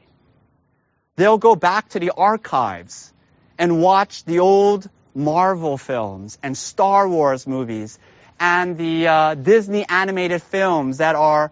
They'll 1.16 1.38
go 1.38 1.56
back 1.56 1.88
to 1.90 1.99
the 1.99 2.11
archives 2.11 3.12
and 3.58 3.80
watch 3.80 4.25
the 4.25 4.40
old 4.40 4.88
Marvel 5.14 5.78
films 5.78 6.38
and 6.42 6.56
Star 6.56 7.08
Wars 7.08 7.46
movies 7.46 7.99
and 8.38 8.76
the 8.76 9.08
uh, 9.08 9.35
Disney 9.35 9.87
animated 9.88 10.42
films 10.42 10.99
that 10.99 11.16
are, 11.16 11.50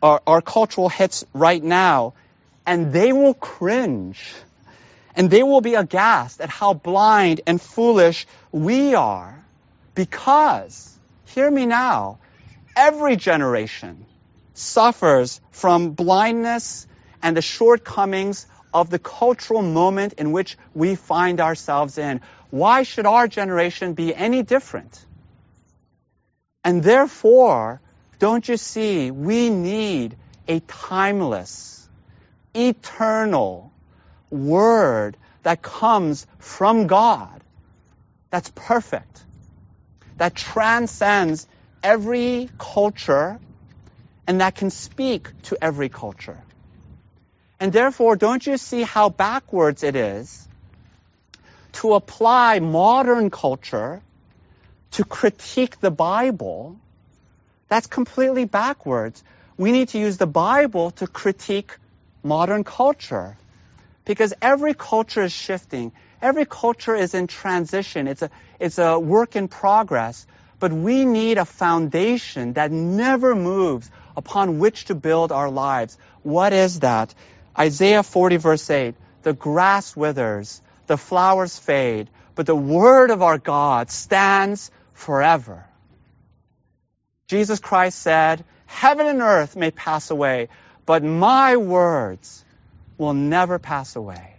are, 0.00 0.22
are 0.26 0.40
cultural 0.40 0.88
hits 0.88 1.24
right 1.32 1.62
now, 1.62 2.14
and 2.66 2.92
they 2.92 3.12
will 3.12 3.34
cringe. 3.34 4.32
And 5.16 5.28
they 5.30 5.42
will 5.42 5.60
be 5.60 5.74
aghast 5.74 6.40
at 6.40 6.48
how 6.48 6.74
blind 6.74 7.40
and 7.46 7.60
foolish 7.60 8.26
we 8.52 8.94
are 8.94 9.44
because, 9.94 10.96
hear 11.26 11.50
me 11.50 11.66
now, 11.66 12.18
every 12.76 13.16
generation 13.16 14.06
suffers 14.54 15.40
from 15.50 15.90
blindness 15.90 16.86
and 17.22 17.36
the 17.36 17.42
shortcomings 17.42 18.46
of 18.74 18.90
the 18.90 18.98
cultural 18.98 19.62
moment 19.62 20.14
in 20.14 20.32
which 20.32 20.58
we 20.74 20.96
find 20.96 21.40
ourselves 21.40 21.96
in. 21.96 22.20
Why 22.50 22.82
should 22.82 23.06
our 23.06 23.28
generation 23.28 23.94
be 23.94 24.14
any 24.14 24.42
different? 24.42 25.06
And 26.64 26.82
therefore, 26.82 27.80
don't 28.18 28.46
you 28.48 28.56
see, 28.56 29.12
we 29.12 29.48
need 29.48 30.16
a 30.48 30.60
timeless, 30.60 31.88
eternal 32.54 33.72
word 34.30 35.16
that 35.44 35.62
comes 35.62 36.26
from 36.38 36.86
God 36.88 37.40
that's 38.30 38.50
perfect, 38.54 39.22
that 40.16 40.34
transcends 40.34 41.46
every 41.82 42.50
culture, 42.58 43.38
and 44.26 44.40
that 44.40 44.56
can 44.56 44.70
speak 44.70 45.28
to 45.42 45.58
every 45.62 45.88
culture. 45.88 46.38
And 47.60 47.72
therefore, 47.72 48.16
don't 48.16 48.46
you 48.46 48.56
see 48.56 48.82
how 48.82 49.08
backwards 49.08 49.82
it 49.82 49.96
is 49.96 50.48
to 51.74 51.94
apply 51.94 52.60
modern 52.60 53.30
culture 53.30 54.02
to 54.92 55.04
critique 55.04 55.80
the 55.80 55.90
Bible, 55.90 56.76
that's 57.68 57.86
completely 57.86 58.44
backwards. 58.44 59.22
We 59.56 59.72
need 59.72 59.88
to 59.88 59.98
use 59.98 60.16
the 60.16 60.26
Bible 60.26 60.92
to 60.92 61.06
critique 61.06 61.76
modern 62.22 62.62
culture. 62.64 63.36
Because 64.04 64.34
every 64.40 64.74
culture 64.74 65.22
is 65.22 65.32
shifting. 65.32 65.92
Every 66.22 66.46
culture 66.46 66.94
is 66.94 67.14
in 67.14 67.26
transition. 67.26 68.06
It's 68.06 68.22
a, 68.22 68.30
it's 68.60 68.78
a 68.78 68.98
work 68.98 69.34
in 69.34 69.48
progress. 69.48 70.26
But 70.60 70.72
we 70.72 71.04
need 71.04 71.38
a 71.38 71.44
foundation 71.44 72.52
that 72.52 72.70
never 72.70 73.34
moves 73.34 73.90
upon 74.16 74.58
which 74.58 74.84
to 74.86 74.94
build 74.94 75.32
our 75.32 75.50
lives. 75.50 75.98
What 76.22 76.52
is 76.52 76.80
that? 76.80 77.14
Isaiah 77.58 78.02
40 78.02 78.36
verse 78.36 78.68
8. 78.70 78.94
The 79.22 79.32
grass 79.32 79.96
withers, 79.96 80.60
the 80.86 80.98
flowers 80.98 81.58
fade, 81.58 82.08
but 82.34 82.46
the 82.46 82.54
word 82.54 83.10
of 83.10 83.22
our 83.22 83.38
God 83.38 83.90
stands 83.90 84.70
forever. 84.92 85.64
Jesus 87.28 87.60
Christ 87.60 87.98
said, 87.98 88.44
Heaven 88.66 89.06
and 89.06 89.22
earth 89.22 89.56
may 89.56 89.70
pass 89.70 90.10
away, 90.10 90.48
but 90.84 91.02
my 91.02 91.56
words 91.56 92.44
will 92.98 93.14
never 93.14 93.58
pass 93.58 93.96
away. 93.96 94.34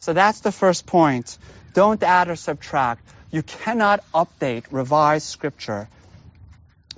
So 0.00 0.12
that's 0.12 0.40
the 0.40 0.52
first 0.52 0.86
point. 0.86 1.36
Don't 1.74 2.02
add 2.02 2.28
or 2.28 2.36
subtract. 2.36 3.06
You 3.30 3.42
cannot 3.42 4.02
update, 4.14 4.64
revise 4.70 5.24
scripture 5.24 5.88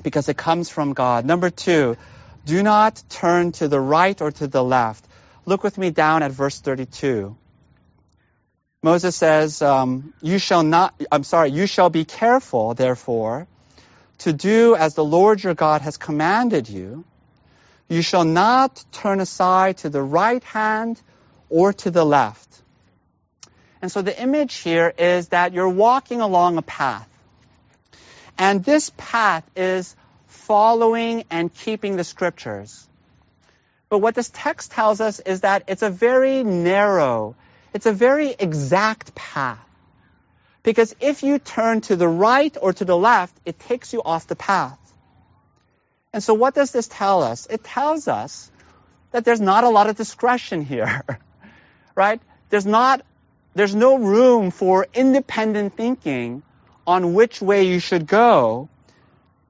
because 0.03 0.29
it 0.29 0.37
comes 0.37 0.71
from 0.71 0.93
God. 0.93 1.25
Number 1.25 1.51
two, 1.51 1.97
do 2.51 2.65
not 2.65 3.01
turn 3.09 3.53
to 3.53 3.69
the 3.69 3.81
right 3.81 4.21
or 4.21 4.33
to 4.33 4.49
the 4.49 4.63
left. 4.63 5.07
Look 5.47 5.63
with 5.63 5.79
me 5.79 5.91
down 5.91 6.25
at 6.25 6.33
verse 6.33 6.59
32. 6.61 7.37
Moses 8.83 9.15
says, 9.15 9.63
um, 9.63 10.13
You 10.21 10.39
shall 10.39 10.65
not, 10.65 11.01
I'm 11.13 11.23
sorry, 11.23 11.51
you 11.51 11.67
shall 11.67 11.91
be 11.91 12.05
careful, 12.05 12.75
therefore, 12.75 13.47
to 14.19 14.33
do 14.33 14.75
as 14.75 14.95
the 14.95 15.05
Lord 15.05 15.45
your 15.45 15.55
God 15.55 15.83
has 15.83 15.97
commanded 15.97 16.69
you. 16.69 17.05
You 17.89 18.03
shall 18.03 18.25
not 18.25 18.85
turn 18.91 19.21
aside 19.21 19.79
to 19.79 19.89
the 19.89 20.03
right 20.03 20.43
hand 20.43 21.01
or 21.51 21.73
to 21.85 21.91
the 21.93 22.05
left. 22.05 22.49
And 23.81 23.93
so 23.93 24.03
the 24.03 24.21
image 24.21 24.57
here 24.57 24.93
is 24.99 25.29
that 25.29 25.53
you're 25.53 25.69
walking 25.69 26.21
along 26.21 26.59
a 26.59 26.63
path. 26.63 27.09
And 28.37 28.65
this 28.65 28.91
path 28.97 29.49
is 29.55 29.95
following 30.51 31.23
and 31.31 31.55
keeping 31.55 31.95
the 31.95 32.03
scriptures. 32.03 32.89
But 33.89 33.99
what 33.99 34.17
this 34.17 34.33
text 34.35 34.73
tells 34.73 35.01
us 35.01 35.21
is 35.21 35.43
that 35.43 35.63
it's 35.69 35.83
a 35.83 35.91
very 35.91 36.43
narrow 36.43 37.37
it's 37.73 37.87
a 37.87 37.93
very 37.93 38.35
exact 38.37 39.15
path. 39.15 39.65
Because 40.65 40.97
if 41.01 41.23
you 41.23 41.39
turn 41.39 41.83
to 41.83 41.95
the 41.95 42.09
right 42.09 42.57
or 42.61 42.73
to 42.73 42.85
the 42.85 42.97
left, 42.97 43.37
it 43.45 43.61
takes 43.61 43.93
you 43.93 44.03
off 44.03 44.27
the 44.27 44.35
path. 44.35 44.81
And 46.13 46.21
so 46.21 46.35
what 46.35 46.57
does 46.57 46.73
this 46.73 46.89
tell 46.89 47.23
us? 47.23 47.47
It 47.49 47.63
tells 47.63 48.09
us 48.09 48.51
that 49.13 49.25
there's 49.25 49.41
not 49.41 49.63
a 49.63 49.69
lot 49.69 49.89
of 49.89 49.95
discretion 49.95 50.65
here. 50.65 51.05
right? 51.95 52.21
There's 52.49 52.67
not 52.67 53.07
there's 53.55 53.77
no 53.77 53.99
room 53.99 54.51
for 54.51 54.89
independent 54.95 55.77
thinking 55.77 56.43
on 56.89 57.15
which 57.15 57.41
way 57.41 57.69
you 57.69 57.79
should 57.79 58.09
go 58.09 58.69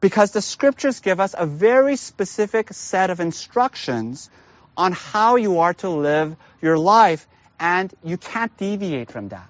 because 0.00 0.30
the 0.30 0.42
scriptures 0.42 1.00
give 1.00 1.20
us 1.20 1.34
a 1.36 1.46
very 1.46 1.96
specific 1.96 2.72
set 2.72 3.10
of 3.10 3.20
instructions 3.20 4.30
on 4.76 4.92
how 4.92 5.36
you 5.36 5.60
are 5.60 5.74
to 5.74 5.90
live 5.90 6.36
your 6.62 6.78
life 6.78 7.26
and 7.58 7.92
you 8.02 8.16
can't 8.16 8.56
deviate 8.56 9.10
from 9.10 9.28
that. 9.28 9.48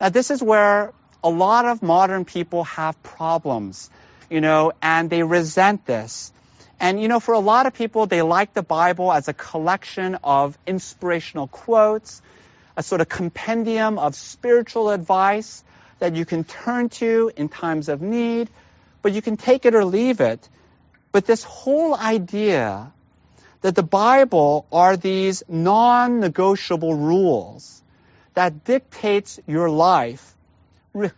Now, 0.00 0.10
this 0.10 0.30
is 0.30 0.42
where 0.42 0.92
a 1.22 1.30
lot 1.30 1.64
of 1.64 1.82
modern 1.82 2.26
people 2.26 2.64
have 2.64 3.02
problems, 3.02 3.88
you 4.28 4.42
know, 4.42 4.72
and 4.82 5.08
they 5.08 5.22
resent 5.22 5.86
this. 5.86 6.32
And, 6.78 7.00
you 7.00 7.08
know, 7.08 7.20
for 7.20 7.32
a 7.32 7.38
lot 7.38 7.64
of 7.64 7.72
people, 7.72 8.04
they 8.06 8.20
like 8.20 8.52
the 8.52 8.62
Bible 8.62 9.10
as 9.10 9.28
a 9.28 9.32
collection 9.32 10.18
of 10.22 10.58
inspirational 10.66 11.46
quotes, 11.46 12.20
a 12.76 12.82
sort 12.82 13.00
of 13.00 13.08
compendium 13.08 13.98
of 13.98 14.14
spiritual 14.14 14.90
advice 14.90 15.64
that 16.00 16.14
you 16.14 16.26
can 16.26 16.44
turn 16.44 16.90
to 16.90 17.30
in 17.36 17.48
times 17.48 17.88
of 17.88 18.02
need, 18.02 18.50
but 19.04 19.12
you 19.12 19.20
can 19.20 19.36
take 19.36 19.66
it 19.66 19.74
or 19.74 19.84
leave 19.84 20.22
it. 20.22 20.48
But 21.12 21.26
this 21.26 21.44
whole 21.44 21.94
idea 21.94 22.90
that 23.60 23.74
the 23.74 23.82
Bible 23.82 24.66
are 24.72 24.96
these 24.96 25.42
non-negotiable 25.46 26.94
rules 26.94 27.82
that 28.32 28.64
dictates 28.64 29.38
your 29.46 29.68
life 29.68 30.34
re- 30.94 31.10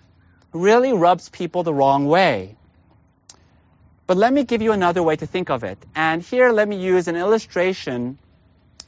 really 0.53 0.93
rubs 0.95 1.29
people 1.29 1.63
the 1.63 1.73
wrong 1.73 2.09
way. 2.09 2.57
But 4.09 4.17
let 4.17 4.33
me 4.33 4.43
give 4.43 4.63
you 4.63 4.73
another 4.73 5.05
way 5.05 5.15
to 5.15 5.27
think 5.27 5.49
of 5.49 5.63
it. 5.63 5.79
And 5.95 6.23
here 6.23 6.51
let 6.51 6.67
me 6.67 6.77
use 6.77 7.07
an 7.07 7.15
illustration 7.15 8.19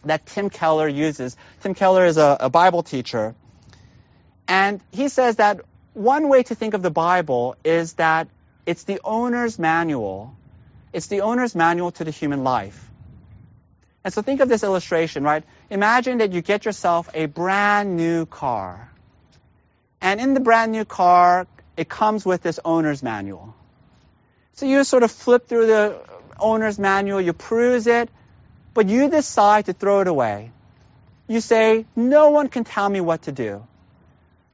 that 0.07 0.27
Tim 0.27 0.51
Keller 0.51 0.89
uses. 0.89 1.37
Tim 1.61 1.75
Keller 1.75 2.05
is 2.07 2.17
a, 2.17 2.37
a 2.41 2.51
Bible 2.51 2.83
teacher. 2.83 3.37
And 4.49 4.81
he 4.91 5.09
says 5.09 5.37
that 5.37 5.61
one 5.95 6.29
way 6.29 6.43
to 6.43 6.57
think 6.57 6.75
of 6.75 6.83
the 6.83 6.91
Bible 6.91 7.55
is 7.63 7.93
that 7.95 8.27
it's 8.69 8.85
the 8.85 9.01
owner's 9.05 9.59
manual 9.59 10.37
It's 10.93 11.09
the 11.09 11.21
owner's 11.21 11.55
manual 11.55 11.91
to 11.93 12.05
the 12.05 12.11
human 12.11 12.45
life. 12.45 12.79
And 14.05 14.15
so 14.15 14.23
think 14.23 14.41
of 14.41 14.49
this 14.49 14.63
illustration, 14.63 15.23
right? 15.23 15.45
Imagine 15.71 16.19
that 16.19 16.33
you 16.33 16.41
get 16.41 16.65
yourself 16.65 17.11
a 17.15 17.27
brand 17.27 17.97
new 17.97 18.25
car. 18.27 18.91
And 20.01 20.21
in 20.21 20.35
the 20.35 20.41
brand 20.41 20.73
new 20.73 20.85
car, 20.85 21.47
it 21.77 21.89
comes 21.89 22.25
with 22.25 22.43
this 22.43 22.59
owner's 22.65 23.03
manual. 23.03 23.55
So 24.55 24.67
you 24.67 24.83
sort 24.85 25.03
of 25.03 25.11
flip 25.11 25.47
through 25.47 25.67
the 25.67 26.01
owner's 26.41 26.79
manual, 26.79 27.21
you 27.21 27.33
peruse 27.33 27.87
it, 27.87 28.09
but 28.73 28.89
you 28.89 29.11
decide 29.11 29.67
to 29.67 29.73
throw 29.73 30.01
it 30.01 30.09
away. 30.09 30.51
You 31.27 31.41
say, 31.41 31.85
no 31.95 32.31
one 32.31 32.49
can 32.49 32.65
tell 32.65 32.89
me 32.89 33.01
what 33.01 33.23
to 33.23 33.33
do. 33.33 33.67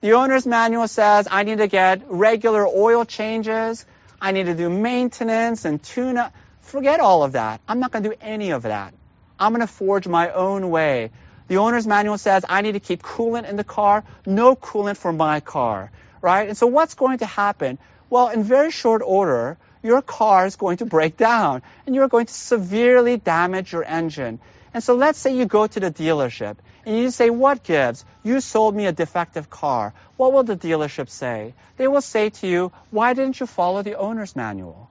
The 0.00 0.12
owner's 0.12 0.46
manual 0.46 0.88
says 0.88 1.28
I 1.30 1.44
need 1.44 1.58
to 1.58 1.68
get 1.68 2.02
regular 2.08 2.66
oil 2.66 3.04
changes, 3.04 3.86
I 4.24 4.32
need 4.32 4.46
to 4.46 4.54
do 4.54 4.70
maintenance 4.70 5.66
and 5.66 5.82
tune 5.82 6.16
up. 6.16 6.32
Forget 6.62 6.98
all 6.98 7.24
of 7.24 7.32
that. 7.32 7.60
I'm 7.68 7.78
not 7.78 7.92
going 7.92 8.04
to 8.04 8.08
do 8.08 8.16
any 8.22 8.52
of 8.52 8.62
that. 8.62 8.94
I'm 9.38 9.52
going 9.52 9.60
to 9.60 9.66
forge 9.66 10.08
my 10.08 10.30
own 10.30 10.70
way. 10.70 11.10
The 11.48 11.58
owner's 11.58 11.86
manual 11.86 12.16
says 12.16 12.42
I 12.48 12.62
need 12.62 12.72
to 12.72 12.80
keep 12.80 13.02
coolant 13.02 13.46
in 13.46 13.56
the 13.56 13.64
car. 13.64 14.02
No 14.24 14.56
coolant 14.56 14.96
for 14.96 15.12
my 15.12 15.40
car, 15.40 15.92
right? 16.22 16.48
And 16.48 16.56
so 16.56 16.66
what's 16.66 16.94
going 16.94 17.18
to 17.18 17.26
happen? 17.26 17.76
Well, 18.08 18.28
in 18.28 18.44
very 18.44 18.70
short 18.70 19.02
order, 19.04 19.58
your 19.82 20.00
car 20.00 20.46
is 20.46 20.56
going 20.56 20.78
to 20.78 20.86
break 20.86 21.18
down 21.18 21.60
and 21.84 21.94
you're 21.94 22.08
going 22.08 22.24
to 22.24 22.32
severely 22.32 23.18
damage 23.18 23.74
your 23.74 23.84
engine. 23.84 24.40
And 24.72 24.82
so 24.82 24.94
let's 24.94 25.18
say 25.18 25.36
you 25.36 25.44
go 25.44 25.66
to 25.66 25.80
the 25.80 25.90
dealership 25.90 26.56
and 26.86 26.96
you 26.96 27.10
say, 27.10 27.30
what 27.30 27.62
gives? 27.62 28.04
You 28.22 28.40
sold 28.40 28.74
me 28.74 28.86
a 28.86 28.92
defective 28.92 29.48
car. 29.48 29.94
What 30.16 30.32
will 30.32 30.42
the 30.42 30.56
dealership 30.56 31.08
say? 31.08 31.54
They 31.76 31.88
will 31.88 32.02
say 32.02 32.30
to 32.30 32.46
you, 32.46 32.72
why 32.90 33.14
didn't 33.14 33.40
you 33.40 33.46
follow 33.46 33.82
the 33.82 33.96
owner's 33.96 34.36
manual? 34.36 34.90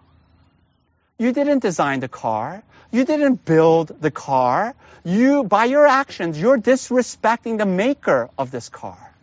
You 1.20 1.32
didn't 1.32 1.60
design 1.60 2.00
the 2.00 2.08
car. 2.08 2.64
You 2.92 3.06
didn't 3.06 3.46
build 3.46 4.02
the 4.02 4.12
car. 4.12 4.76
You, 5.04 5.44
by 5.44 5.66
your 5.66 5.86
actions, 5.86 6.40
you're 6.40 6.58
disrespecting 6.58 7.58
the 7.58 7.66
maker 7.66 8.30
of 8.38 8.50
this 8.50 8.70
car. 8.70 9.14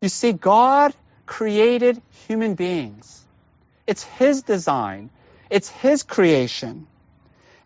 You 0.00 0.08
see, 0.08 0.32
God 0.32 0.94
created 1.26 2.00
human 2.28 2.54
beings. 2.54 3.24
It's 3.86 4.04
His 4.04 4.42
design. 4.42 5.10
It's 5.50 5.68
His 5.68 6.04
creation. 6.04 6.86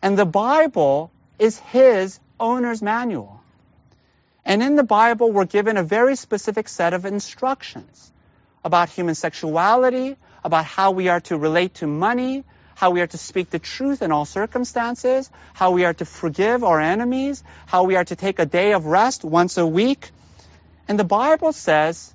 And 0.00 0.18
the 0.18 0.24
Bible 0.24 1.10
is 1.38 1.58
His 1.58 2.18
owner's 2.40 2.80
manual. 2.80 3.41
And 4.44 4.62
in 4.62 4.76
the 4.76 4.82
Bible, 4.82 5.30
we're 5.30 5.44
given 5.44 5.76
a 5.76 5.82
very 5.82 6.16
specific 6.16 6.68
set 6.68 6.94
of 6.94 7.04
instructions 7.04 8.12
about 8.64 8.88
human 8.90 9.14
sexuality, 9.14 10.16
about 10.44 10.64
how 10.64 10.90
we 10.90 11.08
are 11.08 11.20
to 11.20 11.36
relate 11.36 11.74
to 11.74 11.86
money, 11.86 12.44
how 12.74 12.90
we 12.90 13.00
are 13.00 13.06
to 13.06 13.18
speak 13.18 13.50
the 13.50 13.58
truth 13.58 14.02
in 14.02 14.10
all 14.10 14.24
circumstances, 14.24 15.30
how 15.54 15.70
we 15.70 15.84
are 15.84 15.94
to 15.94 16.04
forgive 16.04 16.64
our 16.64 16.80
enemies, 16.80 17.44
how 17.66 17.84
we 17.84 17.94
are 17.96 18.04
to 18.04 18.16
take 18.16 18.38
a 18.38 18.46
day 18.46 18.72
of 18.72 18.86
rest 18.86 19.24
once 19.24 19.56
a 19.58 19.66
week. 19.66 20.10
And 20.88 20.98
the 20.98 21.04
Bible 21.04 21.52
says, 21.52 22.12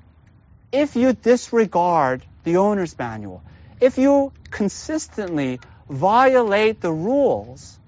if 0.72 0.96
you 0.96 1.14
disregard 1.14 2.24
the 2.44 2.58
owner's 2.58 2.98
manual, 3.00 3.42
if 3.80 3.98
you 3.98 4.34
consistently 4.52 5.60
violate 5.90 6.82
the 6.82 6.92
rules, 6.92 7.80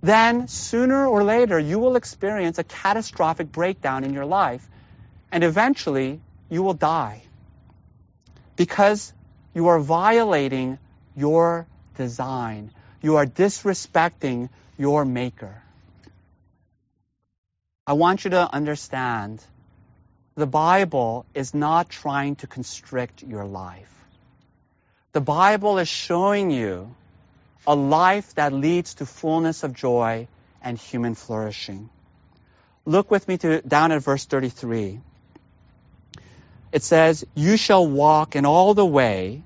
then 0.00 0.48
sooner 0.48 1.06
or 1.06 1.24
later 1.24 1.58
you 1.58 1.78
will 1.78 1.96
experience 1.96 2.58
a 2.58 2.64
catastrophic 2.64 3.50
breakdown 3.50 4.04
in 4.04 4.12
your 4.12 4.26
life, 4.26 4.66
and 5.32 5.42
eventually 5.44 6.20
you 6.48 6.62
will 6.62 6.74
die 6.74 7.22
because 8.56 9.12
you 9.54 9.68
are 9.68 9.80
violating 9.80 10.78
your 11.16 11.66
design. 11.96 12.70
You 13.02 13.16
are 13.16 13.26
disrespecting 13.26 14.50
your 14.76 15.04
maker. 15.04 15.62
I 17.86 17.94
want 17.94 18.24
you 18.24 18.30
to 18.30 18.52
understand 18.52 19.42
the 20.34 20.46
Bible 20.46 21.26
is 21.34 21.54
not 21.54 21.88
trying 21.88 22.36
to 22.36 22.46
constrict 22.46 23.22
your 23.22 23.44
life. 23.44 23.92
The 25.12 25.20
Bible 25.20 25.78
is 25.78 25.88
showing 25.88 26.50
you 26.50 26.94
a 27.68 27.76
life 27.76 28.34
that 28.36 28.54
leads 28.54 28.94
to 28.94 29.04
fullness 29.04 29.62
of 29.62 29.74
joy 29.74 30.26
and 30.62 30.78
human 30.78 31.14
flourishing. 31.14 31.90
Look 32.86 33.10
with 33.10 33.28
me 33.28 33.36
to, 33.36 33.60
down 33.60 33.92
at 33.92 34.02
verse 34.02 34.24
33. 34.24 35.00
It 36.72 36.82
says, 36.82 37.26
You 37.34 37.58
shall 37.58 37.86
walk 37.86 38.36
in 38.36 38.46
all 38.46 38.72
the 38.72 38.86
way 38.86 39.42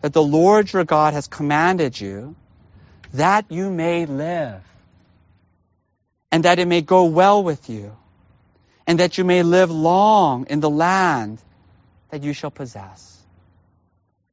that 0.00 0.14
the 0.14 0.22
Lord 0.22 0.72
your 0.72 0.84
God 0.84 1.12
has 1.12 1.28
commanded 1.28 2.00
you, 2.00 2.36
that 3.12 3.44
you 3.50 3.70
may 3.70 4.06
live, 4.06 4.62
and 6.32 6.44
that 6.44 6.58
it 6.58 6.66
may 6.66 6.80
go 6.80 7.04
well 7.04 7.44
with 7.44 7.68
you, 7.68 7.94
and 8.86 8.98
that 9.00 9.18
you 9.18 9.24
may 9.24 9.42
live 9.42 9.70
long 9.70 10.46
in 10.48 10.60
the 10.60 10.70
land 10.70 11.38
that 12.08 12.22
you 12.22 12.32
shall 12.32 12.50
possess. 12.50 13.22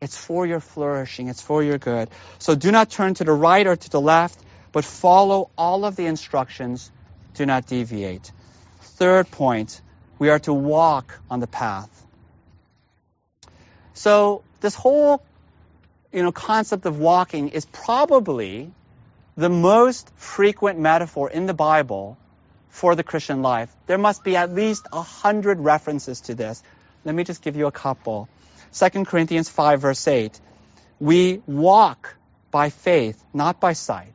It's 0.06 0.16
for 0.16 0.46
your 0.46 0.60
flourishing, 0.60 1.30
it's 1.30 1.42
for 1.42 1.64
your 1.64 1.80
good. 1.80 2.10
So 2.38 2.54
do 2.54 2.72
not 2.72 2.92
turn 2.92 3.16
to 3.16 3.24
the 3.24 3.34
right 3.34 3.66
or 3.66 3.76
to 3.76 3.90
the 3.90 4.00
left, 4.00 4.40
but 4.72 4.86
follow 4.86 5.50
all 5.58 5.84
of 5.84 5.96
the 5.96 6.06
instructions. 6.06 6.92
Do 7.34 7.48
not 7.48 7.66
deviate. 7.66 8.32
Third 9.00 9.32
point, 9.32 9.82
we 10.20 10.30
are 10.30 10.38
to 10.40 10.54
walk 10.54 11.20
on 11.28 11.40
the 11.40 11.48
path. 11.48 11.90
So 13.96 14.44
this 14.62 14.76
whole 14.76 15.24
you 16.14 16.22
know, 16.22 16.32
concept 16.32 16.86
of 16.86 17.00
walking 17.00 17.50
is 17.50 17.66
probably 17.66 18.72
the 19.36 19.50
most 19.50 20.12
frequent 20.18 20.78
metaphor 20.78 21.32
in 21.32 21.48
the 21.48 21.56
Bible 21.56 22.16
for 22.70 22.94
the 22.94 23.04
Christian 23.04 23.42
life. 23.42 23.76
There 23.88 23.98
must 23.98 24.24
be 24.24 24.36
at 24.36 24.54
least 24.54 24.86
a 24.94 25.02
hundred 25.02 25.60
references 25.60 26.22
to 26.30 26.36
this. 26.36 26.62
Let 27.04 27.16
me 27.16 27.24
just 27.24 27.42
give 27.42 27.56
you 27.56 27.66
a 27.66 27.72
couple. 27.72 28.30
2 28.78 29.06
Corinthians 29.06 29.50
5 29.50 29.82
verse 29.82 30.08
8. 30.08 30.40
We 31.00 31.42
walk 31.46 32.16
by 32.52 32.70
faith, 32.70 33.24
not 33.34 33.60
by 33.60 33.74
sight. 33.74 34.14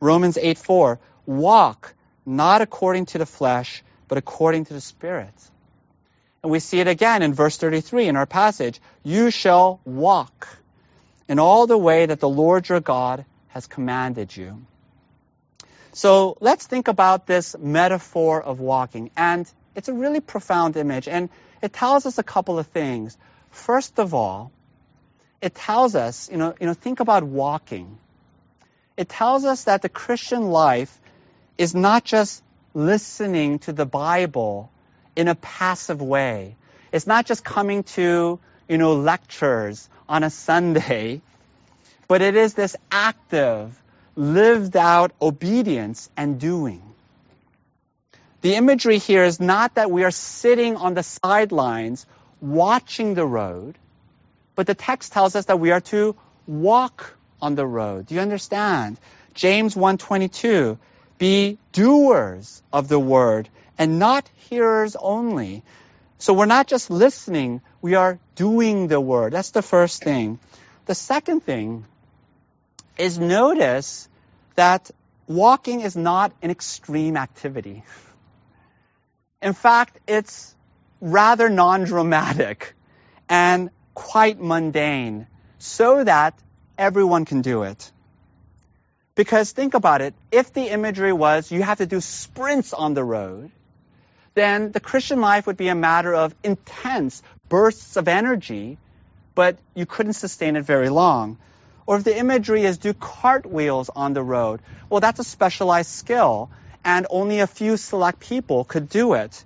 Romans 0.00 0.38
8 0.38 0.58
4. 0.58 0.98
Walk 1.26 1.94
not 2.24 2.62
according 2.62 3.06
to 3.06 3.18
the 3.18 3.26
flesh, 3.26 3.82
but 4.06 4.18
according 4.18 4.66
to 4.66 4.74
the 4.74 4.80
Spirit. 4.80 5.34
And 6.42 6.52
we 6.52 6.60
see 6.60 6.80
it 6.80 6.88
again 6.88 7.22
in 7.22 7.34
verse 7.34 7.56
33 7.56 8.08
in 8.08 8.16
our 8.16 8.26
passage. 8.26 8.80
You 9.02 9.30
shall 9.30 9.80
walk 9.84 10.48
in 11.28 11.38
all 11.38 11.66
the 11.66 11.76
way 11.76 12.06
that 12.06 12.20
the 12.20 12.28
Lord 12.28 12.68
your 12.68 12.80
God 12.80 13.24
has 13.48 13.66
commanded 13.66 14.34
you. 14.36 14.64
So 15.92 16.36
let's 16.40 16.66
think 16.66 16.88
about 16.88 17.26
this 17.26 17.56
metaphor 17.58 18.40
of 18.40 18.60
walking. 18.60 19.10
And 19.16 19.50
it's 19.74 19.88
a 19.88 19.92
really 19.92 20.20
profound 20.20 20.76
image. 20.76 21.08
And 21.08 21.28
it 21.60 21.72
tells 21.72 22.06
us 22.06 22.18
a 22.18 22.22
couple 22.22 22.58
of 22.58 22.68
things. 22.68 23.18
First 23.50 23.98
of 23.98 24.14
all, 24.14 24.52
it 25.40 25.54
tells 25.54 25.94
us, 25.94 26.30
you 26.30 26.36
know, 26.36 26.54
you 26.60 26.66
know, 26.66 26.74
think 26.74 27.00
about 27.00 27.22
walking. 27.22 27.98
It 28.96 29.08
tells 29.08 29.44
us 29.44 29.64
that 29.64 29.82
the 29.82 29.88
Christian 29.88 30.50
life 30.50 31.00
is 31.56 31.74
not 31.74 32.04
just 32.04 32.42
listening 32.74 33.60
to 33.60 33.72
the 33.72 33.86
Bible 33.86 34.70
in 35.14 35.28
a 35.28 35.34
passive 35.34 36.02
way. 36.02 36.56
It's 36.92 37.06
not 37.06 37.26
just 37.26 37.44
coming 37.44 37.84
to, 37.94 38.38
you 38.68 38.78
know, 38.78 38.94
lectures 38.94 39.88
on 40.08 40.24
a 40.24 40.30
Sunday, 40.30 41.20
but 42.08 42.22
it 42.22 42.36
is 42.36 42.54
this 42.54 42.76
active, 42.90 43.80
lived 44.16 44.76
out 44.76 45.12
obedience 45.20 46.08
and 46.16 46.40
doing. 46.40 46.82
The 48.40 48.54
imagery 48.54 48.98
here 48.98 49.24
is 49.24 49.40
not 49.40 49.74
that 49.74 49.90
we 49.90 50.04
are 50.04 50.12
sitting 50.12 50.76
on 50.76 50.94
the 50.94 51.02
sidelines 51.02 52.06
watching 52.40 53.14
the 53.14 53.26
road, 53.26 53.76
but 54.54 54.66
the 54.66 54.74
text 54.74 55.12
tells 55.12 55.36
us 55.36 55.46
that 55.46 55.60
we 55.60 55.70
are 55.70 55.80
to 55.80 56.16
walk 56.46 57.16
on 57.40 57.54
the 57.54 57.66
road. 57.66 58.06
Do 58.06 58.14
you 58.14 58.20
understand? 58.20 58.98
James 59.34 59.74
1:22, 59.74 60.78
be 61.18 61.58
doers 61.72 62.62
of 62.72 62.88
the 62.88 62.98
word 62.98 63.48
and 63.78 63.98
not 63.98 64.28
hearers 64.48 64.96
only. 64.96 65.62
So 66.18 66.32
we're 66.32 66.46
not 66.46 66.66
just 66.66 66.90
listening, 66.90 67.60
we 67.80 67.94
are 67.94 68.18
doing 68.34 68.88
the 68.88 69.00
word. 69.00 69.32
That's 69.32 69.50
the 69.50 69.62
first 69.62 70.02
thing. 70.02 70.40
The 70.86 70.94
second 70.94 71.44
thing 71.44 71.84
is 72.96 73.18
notice 73.18 74.08
that 74.56 74.90
walking 75.28 75.82
is 75.82 75.96
not 75.96 76.32
an 76.42 76.50
extreme 76.50 77.16
activity. 77.16 77.84
In 79.40 79.52
fact, 79.52 80.00
it's 80.08 80.56
rather 81.00 81.48
non-dramatic 81.48 82.74
and 83.28 83.70
quite 83.94 84.40
mundane 84.40 85.26
so 85.58 86.04
that 86.04 86.34
everyone 86.76 87.24
can 87.24 87.42
do 87.42 87.62
it. 87.62 87.90
Because 89.14 89.50
think 89.50 89.74
about 89.74 90.00
it, 90.00 90.14
if 90.30 90.52
the 90.52 90.68
imagery 90.68 91.12
was 91.12 91.50
you 91.50 91.62
have 91.62 91.78
to 91.78 91.86
do 91.86 92.00
sprints 92.00 92.72
on 92.72 92.94
the 92.94 93.02
road, 93.02 93.50
then 94.34 94.70
the 94.70 94.78
Christian 94.78 95.20
life 95.20 95.48
would 95.48 95.56
be 95.56 95.68
a 95.68 95.74
matter 95.74 96.14
of 96.14 96.34
intense 96.44 97.22
bursts 97.48 97.96
of 97.96 98.06
energy, 98.06 98.78
but 99.34 99.58
you 99.74 99.86
couldn't 99.86 100.12
sustain 100.12 100.54
it 100.54 100.62
very 100.62 100.88
long. 100.88 101.38
Or 101.86 101.96
if 101.96 102.04
the 102.04 102.16
imagery 102.16 102.64
is 102.64 102.78
do 102.78 102.92
cartwheels 102.94 103.88
on 103.88 104.12
the 104.12 104.22
road, 104.22 104.60
well, 104.88 105.00
that's 105.00 105.18
a 105.18 105.24
specialized 105.24 105.90
skill, 105.90 106.50
and 106.84 107.06
only 107.10 107.40
a 107.40 107.46
few 107.46 107.76
select 107.76 108.20
people 108.20 108.62
could 108.62 108.88
do 108.88 109.14
it. 109.14 109.44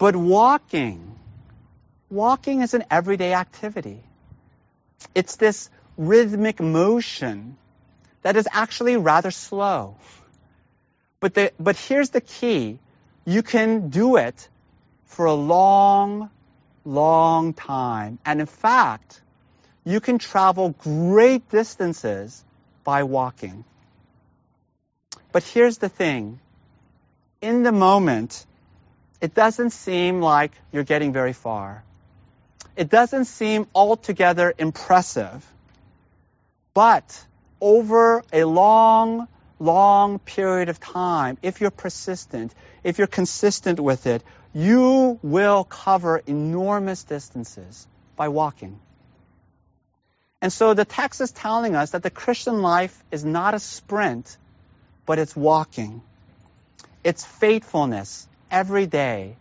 But 0.00 0.16
walking, 0.16 1.14
walking 2.08 2.62
is 2.62 2.72
an 2.72 2.84
everyday 2.90 3.34
activity. 3.34 4.02
It's 5.14 5.36
this 5.36 5.68
rhythmic 5.98 6.58
motion 6.58 7.58
that 8.22 8.34
is 8.34 8.48
actually 8.50 8.96
rather 8.96 9.30
slow. 9.30 9.96
But, 11.20 11.34
the, 11.34 11.52
but 11.60 11.76
here's 11.76 12.08
the 12.08 12.22
key. 12.22 12.78
You 13.26 13.42
can 13.42 13.90
do 13.90 14.16
it 14.16 14.48
for 15.04 15.26
a 15.26 15.34
long, 15.34 16.30
long 16.86 17.52
time. 17.52 18.18
And 18.24 18.40
in 18.40 18.46
fact, 18.46 19.20
you 19.84 20.00
can 20.00 20.18
travel 20.18 20.70
great 20.78 21.50
distances 21.50 22.42
by 22.84 23.02
walking. 23.02 23.66
But 25.30 25.42
here's 25.42 25.76
the 25.76 25.90
thing. 25.90 26.40
In 27.42 27.64
the 27.64 27.72
moment, 27.72 28.46
it 29.20 29.34
doesn't 29.34 29.70
seem 29.70 30.20
like 30.20 30.52
you're 30.72 30.84
getting 30.84 31.12
very 31.12 31.32
far. 31.32 31.84
It 32.76 32.88
doesn't 32.88 33.26
seem 33.26 33.66
altogether 33.74 34.54
impressive. 34.56 35.46
But 36.72 37.24
over 37.60 38.24
a 38.32 38.44
long, 38.44 39.28
long 39.58 40.18
period 40.18 40.68
of 40.70 40.80
time, 40.80 41.36
if 41.42 41.60
you're 41.60 41.70
persistent, 41.70 42.54
if 42.82 42.98
you're 42.98 43.06
consistent 43.06 43.78
with 43.78 44.06
it, 44.06 44.22
you 44.54 45.18
will 45.22 45.64
cover 45.64 46.22
enormous 46.26 47.04
distances 47.04 47.86
by 48.16 48.28
walking. 48.28 48.80
And 50.40 50.50
so 50.50 50.72
the 50.72 50.86
text 50.86 51.20
is 51.20 51.30
telling 51.32 51.76
us 51.76 51.90
that 51.90 52.02
the 52.02 52.10
Christian 52.10 52.62
life 52.62 52.96
is 53.10 53.24
not 53.24 53.52
a 53.52 53.58
sprint, 53.58 54.38
but 55.04 55.18
it's 55.18 55.36
walking. 55.36 56.00
It's 57.04 57.24
faithfulness 57.24 58.26
every 58.50 58.86
day, 58.86 59.36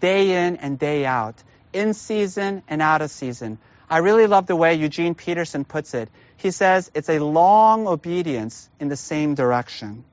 day 0.00 0.46
in 0.46 0.56
and 0.56 0.78
day 0.78 1.04
out, 1.04 1.42
in 1.72 1.94
season 1.94 2.62
and 2.68 2.80
out 2.80 3.02
of 3.02 3.10
season. 3.10 3.58
I 3.88 3.98
really 3.98 4.26
love 4.26 4.46
the 4.46 4.56
way 4.56 4.74
Eugene 4.74 5.14
Peterson 5.14 5.64
puts 5.64 5.94
it. 5.94 6.08
He 6.36 6.50
says 6.50 6.90
it's 6.94 7.08
a 7.08 7.18
long 7.18 7.86
obedience 7.86 8.68
in 8.80 8.88
the 8.88 8.96
same 8.96 9.34
direction. 9.34 10.04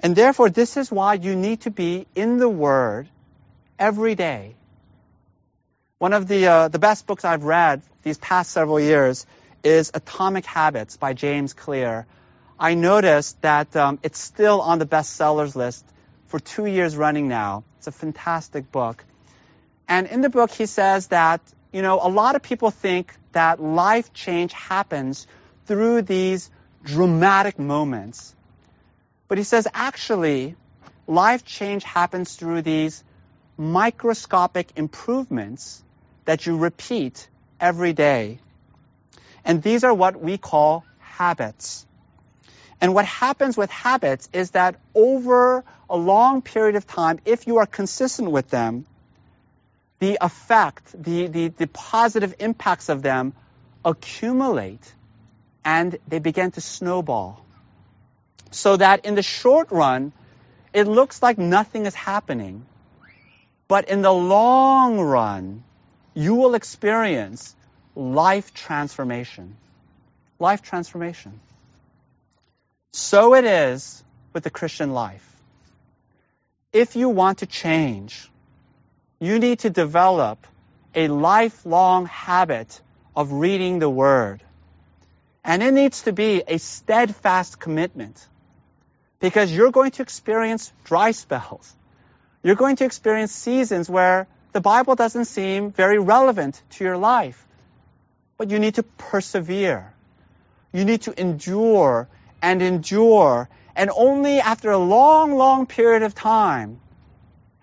And 0.00 0.14
therefore, 0.14 0.48
this 0.48 0.76
is 0.76 0.90
why 0.90 1.14
you 1.14 1.34
need 1.34 1.62
to 1.62 1.70
be 1.70 2.06
in 2.14 2.38
the 2.38 2.48
Word 2.48 3.08
every 3.78 4.14
day. 4.14 4.54
One 5.98 6.12
of 6.12 6.28
the, 6.28 6.46
uh, 6.46 6.68
the 6.68 6.78
best 6.78 7.06
books 7.06 7.24
I've 7.24 7.42
read 7.42 7.82
these 8.02 8.18
past 8.18 8.52
several 8.52 8.78
years 8.78 9.26
is 9.64 9.90
Atomic 9.92 10.46
Habits 10.46 10.96
by 10.96 11.12
James 11.14 11.52
Clear. 11.52 12.06
I 12.58 12.74
noticed 12.74 13.42
that 13.42 13.74
um, 13.74 13.98
it's 14.04 14.20
still 14.20 14.60
on 14.60 14.78
the 14.78 14.86
bestsellers 14.86 15.56
list 15.56 15.84
for 16.28 16.38
two 16.38 16.66
years 16.66 16.96
running 16.96 17.28
now. 17.28 17.64
It's 17.78 17.86
a 17.86 17.92
fantastic 17.92 18.70
book. 18.70 19.04
And 19.88 20.06
in 20.06 20.20
the 20.20 20.28
book, 20.28 20.50
he 20.50 20.66
says 20.66 21.08
that, 21.08 21.40
you 21.72 21.82
know, 21.82 21.98
a 22.02 22.08
lot 22.08 22.36
of 22.36 22.42
people 22.42 22.70
think 22.70 23.14
that 23.32 23.60
life 23.60 24.12
change 24.12 24.52
happens 24.52 25.26
through 25.66 26.02
these 26.02 26.50
dramatic 26.84 27.58
moments. 27.58 28.34
But 29.26 29.38
he 29.38 29.44
says 29.44 29.66
actually, 29.72 30.56
life 31.06 31.44
change 31.44 31.84
happens 31.84 32.34
through 32.34 32.62
these 32.62 33.02
microscopic 33.56 34.72
improvements 34.76 35.82
that 36.26 36.46
you 36.46 36.58
repeat 36.58 37.28
every 37.60 37.92
day. 37.92 38.38
And 39.44 39.62
these 39.62 39.84
are 39.84 39.94
what 39.94 40.20
we 40.20 40.36
call 40.36 40.84
habits. 41.00 41.86
And 42.80 42.94
what 42.94 43.06
happens 43.06 43.56
with 43.56 43.70
habits 43.70 44.28
is 44.32 44.52
that 44.52 44.76
over 44.94 45.64
a 45.90 45.96
long 45.96 46.42
period 46.42 46.76
of 46.76 46.86
time, 46.86 47.20
if 47.24 47.46
you 47.46 47.58
are 47.58 47.66
consistent 47.66 48.30
with 48.30 48.50
them, 48.50 48.86
the 49.98 50.18
effect, 50.20 51.02
the, 51.02 51.26
the, 51.26 51.48
the 51.48 51.66
positive 51.66 52.34
impacts 52.38 52.88
of 52.88 53.02
them 53.02 53.32
accumulate 53.84 54.92
and 55.64 55.98
they 56.06 56.18
begin 56.18 56.50
to 56.52 56.60
snowball. 56.60 57.44
So 58.50 58.76
that 58.76 59.04
in 59.04 59.14
the 59.14 59.22
short 59.22 59.70
run, 59.70 60.12
it 60.72 60.84
looks 60.84 61.22
like 61.22 61.38
nothing 61.38 61.86
is 61.86 61.94
happening. 61.94 62.64
But 63.66 63.88
in 63.88 64.02
the 64.02 64.12
long 64.12 64.98
run, 64.98 65.64
you 66.14 66.34
will 66.34 66.54
experience 66.54 67.54
life 67.94 68.54
transformation. 68.54 69.56
Life 70.38 70.62
transformation. 70.62 71.40
So 72.92 73.34
it 73.34 73.44
is 73.44 74.02
with 74.32 74.44
the 74.44 74.50
Christian 74.50 74.92
life. 74.92 75.24
If 76.72 76.96
you 76.96 77.08
want 77.08 77.38
to 77.38 77.46
change, 77.46 78.30
you 79.20 79.38
need 79.38 79.60
to 79.60 79.70
develop 79.70 80.46
a 80.94 81.08
lifelong 81.08 82.06
habit 82.06 82.80
of 83.16 83.32
reading 83.32 83.78
the 83.78 83.88
Word. 83.88 84.42
And 85.42 85.62
it 85.62 85.72
needs 85.72 86.02
to 86.02 86.12
be 86.12 86.42
a 86.46 86.58
steadfast 86.58 87.58
commitment 87.58 88.26
because 89.18 89.50
you're 89.50 89.70
going 89.70 89.92
to 89.92 90.02
experience 90.02 90.70
dry 90.84 91.12
spells. 91.12 91.74
You're 92.42 92.54
going 92.54 92.76
to 92.76 92.84
experience 92.84 93.32
seasons 93.32 93.88
where 93.88 94.26
the 94.52 94.60
Bible 94.60 94.94
doesn't 94.94 95.24
seem 95.24 95.72
very 95.72 95.98
relevant 95.98 96.60
to 96.70 96.84
your 96.84 96.98
life. 96.98 97.44
But 98.36 98.50
you 98.50 98.58
need 98.58 98.74
to 98.74 98.82
persevere. 98.82 99.92
You 100.72 100.84
need 100.84 101.02
to 101.02 101.18
endure 101.18 102.08
and 102.42 102.62
endure. 102.62 103.48
And 103.78 103.90
only 103.94 104.40
after 104.40 104.72
a 104.72 104.76
long, 104.76 105.36
long 105.36 105.66
period 105.66 106.02
of 106.02 106.12
time 106.12 106.80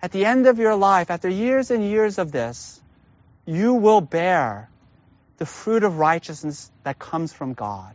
at 0.00 0.12
the 0.12 0.24
end 0.24 0.46
of 0.46 0.58
your 0.58 0.74
life, 0.74 1.10
after 1.10 1.28
years 1.28 1.70
and 1.70 1.84
years 1.84 2.16
of 2.16 2.32
this, 2.32 2.80
you 3.44 3.74
will 3.74 4.00
bear 4.00 4.70
the 5.36 5.44
fruit 5.44 5.84
of 5.84 5.98
righteousness 5.98 6.70
that 6.84 6.98
comes 6.98 7.34
from 7.34 7.52
God. 7.52 7.94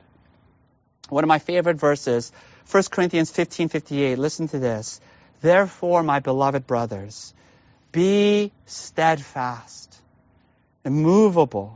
One 1.09 1.23
of 1.23 1.27
my 1.29 1.39
favorite 1.39 1.77
verses, 1.77 2.31
1 2.69 2.91
Corinthians 2.91 3.31
15:58. 3.31 4.19
Listen 4.19 4.47
to 4.49 4.59
this. 4.59 5.01
Therefore, 5.41 6.03
my 6.03 6.19
beloved 6.19 6.67
brothers, 6.67 7.33
be 7.91 8.51
steadfast, 8.67 9.99
immovable, 10.85 11.75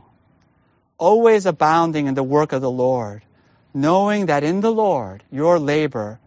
always 0.96 1.44
abounding 1.44 2.06
in 2.06 2.14
the 2.14 2.22
work 2.22 2.52
of 2.52 2.62
the 2.62 2.70
Lord, 2.70 3.22
knowing 3.74 4.26
that 4.26 4.44
in 4.44 4.60
the 4.60 4.70
Lord 4.70 5.24
your 5.32 5.58
labor 5.58 6.20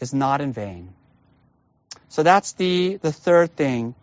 is 0.00 0.14
not 0.14 0.40
in 0.40 0.52
vain. 0.52 0.94
So 2.08 2.22
that's 2.22 2.52
the, 2.52 2.96
the 2.96 3.12
third 3.12 3.56
thing. 3.56 3.94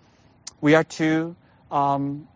We 0.61 0.75
are 0.75 0.83
to 0.83 1.35
um, 1.71 2.27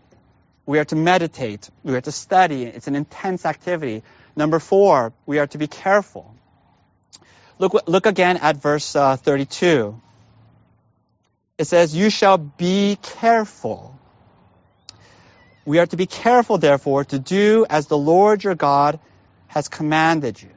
we 0.70 0.78
are 0.78 0.86
to 0.86 0.96
meditate. 0.96 1.68
We 1.84 1.96
are 1.96 2.02
to 2.02 2.12
study. 2.12 2.64
It's 2.64 2.88
an 2.88 2.94
intense 2.94 3.44
activity. 3.44 4.04
Number 4.36 4.60
four, 4.60 5.14
we 5.26 5.40
are 5.40 5.48
to 5.48 5.58
be 5.58 5.66
careful. 5.66 6.36
Look, 7.58 7.88
look 7.88 8.06
again 8.06 8.38
at 8.38 8.58
verse 8.58 8.96
uh, 8.96 9.16
32. 9.16 10.00
It 11.58 11.66
says, 11.66 11.96
You 11.96 12.12
shall 12.12 12.38
be 12.38 13.00
careful. 13.02 13.98
We 15.66 15.80
are 15.80 15.88
to 15.88 15.98
be 15.98 16.06
careful, 16.06 16.60
therefore, 16.60 17.04
to 17.06 17.18
do 17.18 17.66
as 17.68 17.88
the 17.88 17.98
Lord 17.98 18.44
your 18.44 18.54
God 18.54 19.00
has 19.48 19.70
commanded 19.70 20.40
you. 20.40 20.52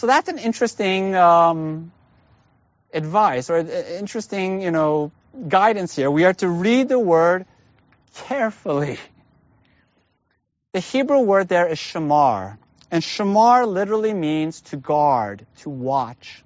So 0.00 0.06
that's 0.06 0.30
an 0.30 0.38
interesting 0.38 1.14
um, 1.14 1.92
advice 2.90 3.50
or 3.50 3.58
interesting, 3.58 4.62
you 4.62 4.70
know, 4.70 5.12
guidance 5.46 5.94
here. 5.94 6.10
We 6.10 6.24
are 6.24 6.32
to 6.32 6.48
read 6.48 6.88
the 6.88 6.98
word 6.98 7.44
carefully. 8.14 8.96
The 10.72 10.80
Hebrew 10.80 11.18
word 11.18 11.48
there 11.48 11.66
is 11.66 11.78
shamar, 11.78 12.56
and 12.90 13.02
shamar 13.02 13.68
literally 13.68 14.14
means 14.14 14.62
to 14.70 14.78
guard, 14.78 15.44
to 15.58 15.68
watch. 15.68 16.42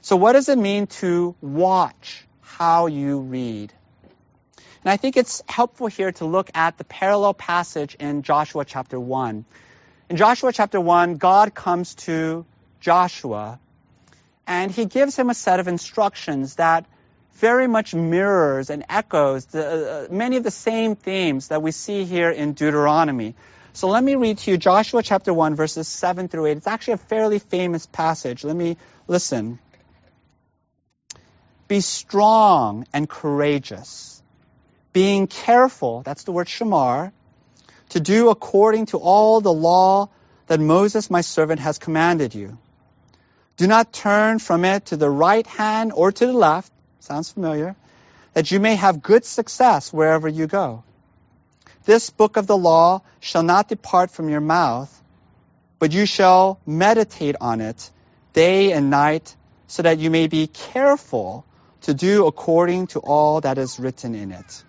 So 0.00 0.14
what 0.14 0.34
does 0.34 0.48
it 0.48 0.56
mean 0.56 0.86
to 1.02 1.34
watch 1.40 2.24
how 2.40 2.86
you 2.86 3.18
read? 3.18 3.72
And 4.84 4.92
I 4.92 4.96
think 4.96 5.16
it's 5.16 5.42
helpful 5.48 5.88
here 5.88 6.12
to 6.12 6.24
look 6.24 6.48
at 6.54 6.78
the 6.78 6.84
parallel 6.84 7.34
passage 7.34 7.96
in 7.96 8.22
Joshua 8.22 8.64
chapter 8.64 9.00
1. 9.00 9.44
In 10.08 10.16
Joshua 10.16 10.52
chapter 10.52 10.80
1, 10.80 11.16
God 11.16 11.52
comes 11.52 11.96
to 12.06 12.46
Joshua 12.80 13.58
and 14.46 14.72
he 14.72 14.84
gives 14.84 15.16
him 15.16 15.30
a 15.30 15.34
set 15.34 15.60
of 15.60 15.68
instructions 15.68 16.56
that 16.56 16.84
very 17.34 17.68
much 17.68 17.94
mirrors 17.94 18.68
and 18.68 18.84
echoes 18.88 19.46
the, 19.46 20.08
uh, 20.10 20.12
many 20.12 20.36
of 20.36 20.42
the 20.42 20.50
same 20.50 20.96
themes 20.96 21.48
that 21.48 21.62
we 21.62 21.70
see 21.70 22.04
here 22.04 22.30
in 22.30 22.52
Deuteronomy. 22.52 23.36
So 23.72 23.88
let 23.88 24.02
me 24.02 24.16
read 24.16 24.38
to 24.38 24.50
you 24.50 24.58
Joshua 24.58 25.02
chapter 25.02 25.32
1 25.32 25.54
verses 25.54 25.86
7 25.86 26.26
through 26.26 26.46
8. 26.46 26.56
It's 26.56 26.66
actually 26.66 26.94
a 26.94 26.98
fairly 26.98 27.38
famous 27.38 27.86
passage. 27.86 28.42
Let 28.42 28.56
me 28.56 28.76
listen. 29.06 29.60
Be 31.68 31.80
strong 31.80 32.86
and 32.92 33.08
courageous, 33.08 34.20
being 34.92 35.28
careful, 35.28 36.02
that's 36.02 36.24
the 36.24 36.32
word 36.32 36.48
shamar, 36.48 37.12
to 37.90 38.00
do 38.00 38.28
according 38.30 38.86
to 38.86 38.98
all 38.98 39.40
the 39.40 39.52
law 39.52 40.08
that 40.48 40.58
Moses 40.58 41.08
my 41.08 41.20
servant 41.20 41.60
has 41.60 41.78
commanded 41.78 42.34
you. 42.34 42.58
Do 43.60 43.66
not 43.66 43.92
turn 43.92 44.38
from 44.38 44.64
it 44.64 44.86
to 44.86 44.96
the 44.96 45.10
right 45.10 45.46
hand 45.46 45.92
or 45.94 46.10
to 46.10 46.26
the 46.26 46.32
left. 46.32 46.72
Sounds 47.00 47.30
familiar. 47.30 47.76
That 48.32 48.50
you 48.50 48.58
may 48.58 48.74
have 48.76 49.02
good 49.02 49.26
success 49.26 49.92
wherever 49.92 50.26
you 50.26 50.46
go. 50.46 50.82
This 51.84 52.08
book 52.08 52.38
of 52.38 52.46
the 52.46 52.56
law 52.56 53.02
shall 53.20 53.42
not 53.42 53.68
depart 53.68 54.12
from 54.12 54.30
your 54.30 54.40
mouth, 54.40 54.90
but 55.78 55.92
you 55.92 56.06
shall 56.06 56.58
meditate 56.64 57.36
on 57.38 57.60
it 57.60 57.90
day 58.32 58.72
and 58.72 58.88
night, 58.88 59.36
so 59.66 59.82
that 59.82 59.98
you 59.98 60.08
may 60.08 60.26
be 60.26 60.46
careful 60.46 61.44
to 61.82 61.92
do 61.92 62.26
according 62.26 62.86
to 62.94 63.00
all 63.00 63.42
that 63.42 63.58
is 63.58 63.78
written 63.78 64.14
in 64.14 64.32
it. 64.32 64.64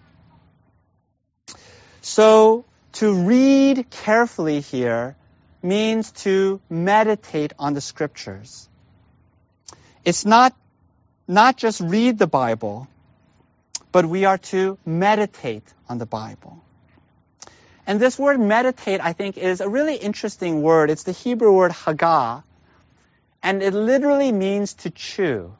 So, 2.01 2.65
to 2.99 3.23
read 3.23 3.89
carefully 3.89 4.59
here 4.59 5.15
means 5.63 6.11
to 6.23 6.59
meditate 6.69 7.53
on 7.57 7.73
the 7.73 7.79
scriptures. 7.79 8.67
It's 10.03 10.25
not, 10.25 10.55
not 11.27 11.57
just 11.57 11.79
read 11.79 12.17
the 12.17 12.27
Bible, 12.27 12.87
but 13.91 14.05
we 14.05 14.25
are 14.25 14.37
to 14.37 14.77
meditate 14.85 15.63
on 15.87 15.97
the 15.97 16.05
Bible. 16.05 16.61
And 17.85 17.99
this 17.99 18.17
word 18.17 18.39
meditate, 18.39 19.01
I 19.01 19.13
think, 19.13 19.37
is 19.37 19.61
a 19.61 19.69
really 19.69 19.95
interesting 19.95 20.61
word. 20.61 20.89
It's 20.89 21.03
the 21.03 21.11
Hebrew 21.11 21.51
word 21.53 21.71
hagah, 21.71 22.43
and 23.43 23.61
it 23.61 23.73
literally 23.73 24.31
means 24.31 24.73
to 24.75 24.89
chew. 24.89 25.53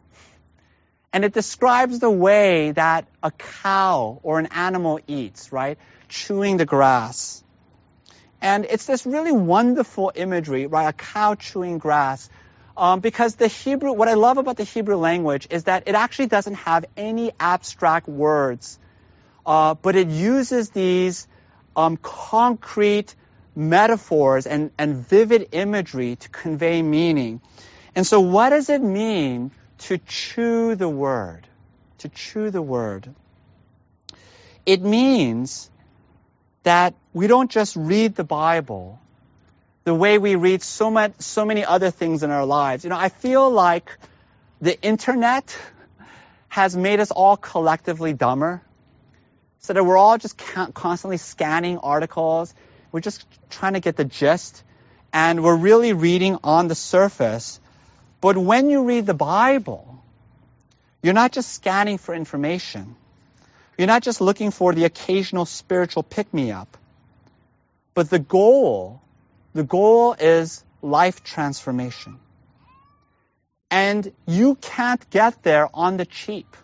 And 1.13 1.25
it 1.25 1.34
describes 1.34 1.99
the 1.99 2.10
way 2.10 2.71
that 2.71 3.06
a 3.21 3.32
cow 3.32 4.19
or 4.23 4.39
an 4.39 4.47
animal 4.47 4.99
eats, 5.08 5.51
right? 5.51 5.77
Chewing 6.08 6.58
the 6.58 6.65
grass. 6.65 7.43
And 8.41 8.65
it's 8.65 8.86
this 8.86 9.06
really 9.06 9.32
wonderful 9.32 10.12
imagery, 10.15 10.67
right? 10.67 10.88
A 10.88 10.93
cow 10.93 11.36
chewing 11.36 11.80
grass. 11.80 12.30
Um, 12.82 13.00
because 13.00 13.36
the 13.36 13.48
Hebrew, 13.48 13.94
what 13.94 14.08
I 14.08 14.15
love 14.15 14.39
about 14.39 14.58
the 14.58 14.63
Hebrew 14.63 14.96
language 14.96 15.48
is 15.52 15.65
that 15.65 15.84
it 15.86 15.94
actually 15.94 16.26
doesn't 16.26 16.56
have 16.56 16.86
any 16.98 17.32
abstract 17.39 18.08
words, 18.08 18.80
uh, 19.46 19.76
but 19.76 19.96
it 19.96 20.08
uses 20.08 20.72
these 20.72 21.28
um, 21.76 21.96
concrete 21.98 23.13
metaphors 23.56 24.48
and, 24.48 24.72
and 24.80 24.96
vivid 24.96 25.50
imagery 25.52 26.15
to 26.15 26.30
convey 26.30 26.82
meaning. 26.82 27.39
And 27.94 28.08
so, 28.08 28.22
what 28.22 28.50
does 28.50 28.70
it 28.70 28.82
mean 28.82 29.52
to 29.82 30.00
chew 30.00 30.74
the 30.74 30.89
word? 30.89 31.48
To 32.00 32.10
chew 32.10 32.50
the 32.50 32.63
word. 32.63 33.13
It 34.65 34.82
means 34.82 35.70
that 36.63 36.96
we 37.13 37.28
don't 37.28 37.52
just 37.52 37.76
read 37.76 38.15
the 38.15 38.24
Bible 38.24 39.01
the 39.84 39.94
way 39.94 40.17
we 40.17 40.36
read 40.36 40.62
so 40.62 40.91
much, 40.91 41.13
so 41.20 41.46
many 41.46 41.65
other 41.65 41.91
things 41.91 42.24
in 42.24 42.32
our 42.32 42.46
lives. 42.46 42.84
You 42.84 42.89
know, 42.89 42.98
I 42.98 43.10
feel 43.10 43.50
like 43.50 43.98
the 44.62 44.80
internet 44.82 45.58
has 46.50 46.76
made 46.76 47.00
us 47.00 47.12
all 47.12 47.38
collectively 47.38 48.13
dumber 48.13 48.62
so 49.60 49.74
that 49.74 49.84
we're 49.84 49.98
all 49.98 50.17
just 50.17 50.38
constantly 50.74 51.17
scanning 51.17 51.78
articles. 51.78 52.54
We're 52.91 53.02
just 53.02 53.26
trying 53.50 53.74
to 53.74 53.80
get 53.80 53.96
the 53.96 54.06
gist 54.06 54.63
and 55.13 55.44
we're 55.44 55.56
really 55.56 55.94
reading 55.94 56.38
on 56.44 56.67
the 56.67 56.76
surface. 56.76 57.60
But 58.22 58.38
when 58.38 58.70
you 58.70 58.84
read 58.84 59.06
the 59.06 59.13
Bible, 59.13 60.04
you're 61.02 61.13
not 61.13 61.32
just 61.32 61.54
scanning 61.54 61.98
for 61.98 62.13
information. 62.13 62.96
You're 63.78 63.88
not 63.88 64.04
just 64.04 64.22
looking 64.22 64.52
for 64.52 64.74
the 64.74 64.86
occasional 64.86 65.46
spiritual 65.46 66.04
pick 66.04 66.34
me 66.34 66.52
up. 66.52 66.78
But 67.94 68.10
the 68.10 68.20
goal, 68.20 69.02
the 69.54 69.64
goal 69.64 70.14
is 70.14 70.64
life 70.82 71.24
transformation. 71.24 72.20
And 73.70 74.12
you 74.26 74.56
can't 74.56 75.10
get 75.10 75.44
there 75.44 75.70
on 75.74 75.98
the 75.98 76.06
cheap. 76.06 76.58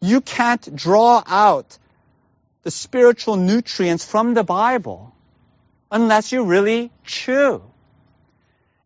You 0.00 0.20
can't 0.20 0.74
draw 0.74 1.22
out 1.26 1.78
the 2.62 2.70
spiritual 2.70 3.36
nutrients 3.36 4.04
from 4.04 4.34
the 4.34 4.44
Bible 4.44 5.14
unless 5.90 6.32
you 6.32 6.44
really 6.44 6.90
chew. 7.04 7.62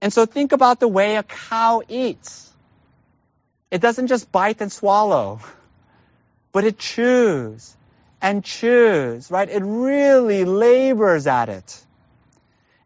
And 0.01 0.13
so 0.13 0.27
think 0.27 0.53
about 0.53 0.81
the 0.81 0.89
way 0.89 1.17
a 1.17 1.23
cow 1.23 1.83
eats. 1.89 2.51
It 3.71 3.81
doesn't 3.81 4.09
just 4.09 4.33
bite 4.33 4.61
and 4.61 4.73
swallow, 4.73 5.41
but 6.53 6.65
it 6.65 6.79
chews 6.79 7.77
and 8.23 8.45
chews, 8.45 9.31
right? 9.31 9.49
It 9.49 9.63
really 9.63 10.45
labors 10.45 11.27
at 11.27 11.49
it. 11.49 11.85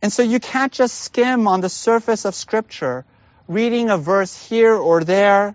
And 0.05 0.13
so 0.13 0.23
you 0.23 0.39
can't 0.39 0.71
just 0.71 1.01
skim 1.01 1.49
on 1.49 1.63
the 1.63 1.71
surface 1.71 2.27
of 2.27 2.35
scripture, 2.35 3.07
reading 3.49 3.89
a 3.89 3.97
verse 3.97 4.37
here 4.49 4.75
or 4.75 5.03
there, 5.03 5.55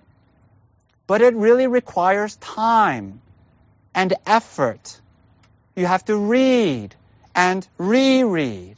but 1.05 1.21
it 1.21 1.35
really 1.35 1.67
requires 1.67 2.35
time 2.37 3.21
and 3.93 4.15
effort 4.25 4.99
you 5.75 5.85
have 5.85 6.03
to 6.05 6.15
read 6.15 6.95
and 7.35 7.67
reread. 7.77 8.77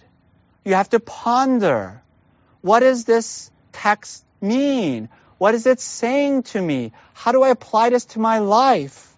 You 0.65 0.73
have 0.73 0.89
to 0.89 0.99
ponder. 0.99 2.01
What 2.60 2.81
does 2.81 3.05
this 3.05 3.49
text 3.71 4.25
mean? 4.41 5.07
What 5.38 5.55
is 5.55 5.65
it 5.67 5.79
saying 5.79 6.43
to 6.51 6.62
me? 6.62 6.91
How 7.13 7.31
do 7.31 7.43
I 7.43 7.49
apply 7.49 7.91
this 7.91 8.03
to 8.07 8.19
my 8.19 8.39
life? 8.39 9.15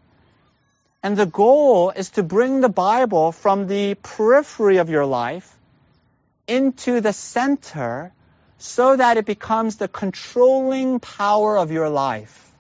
And 1.02 1.18
the 1.18 1.26
goal 1.26 1.90
is 1.90 2.12
to 2.12 2.22
bring 2.22 2.62
the 2.62 2.70
Bible 2.70 3.32
from 3.32 3.66
the 3.66 3.96
periphery 3.96 4.78
of 4.78 4.92
your 4.92 5.08
life 5.08 5.53
into 6.48 7.02
the 7.02 7.14
center 7.14 8.14
so 8.58 8.96
that 8.96 9.18
it 9.18 9.26
becomes 9.26 9.78
the 9.78 9.88
controlling 9.88 11.00
power 11.00 11.58
of 11.58 11.72
your 11.72 11.90
life. 11.90 12.52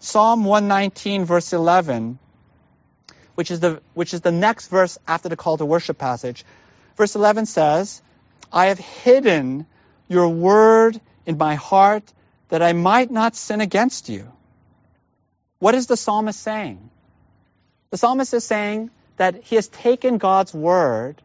Psalm 0.00 0.44
119 0.44 1.24
verse 1.24 1.52
11 1.52 2.18
which 3.36 3.50
is 3.50 3.60
the, 3.60 3.80
which 3.94 4.14
is 4.14 4.22
the 4.22 4.32
next 4.32 4.68
verse 4.68 4.98
after 5.06 5.28
the 5.28 5.36
call 5.36 5.58
to 5.58 5.64
worship 5.64 5.98
passage. 5.98 6.44
Verse 6.96 7.14
11 7.14 7.46
says, 7.46 8.02
I 8.52 8.66
have 8.66 8.78
hidden 8.78 9.66
your 10.08 10.28
word 10.28 10.98
in 11.26 11.36
my 11.36 11.54
heart 11.54 12.02
that 12.48 12.62
I 12.62 12.72
might 12.72 13.10
not 13.10 13.36
sin 13.36 13.60
against 13.60 14.08
you. 14.08 14.32
What 15.58 15.74
is 15.74 15.86
the 15.86 15.96
psalmist 15.96 16.40
saying? 16.40 16.90
The 17.90 17.98
psalmist 17.98 18.32
is 18.32 18.44
saying 18.44 18.90
that 19.18 19.44
he 19.44 19.56
has 19.56 19.68
taken 19.68 20.18
God's 20.18 20.54
word 20.54 21.20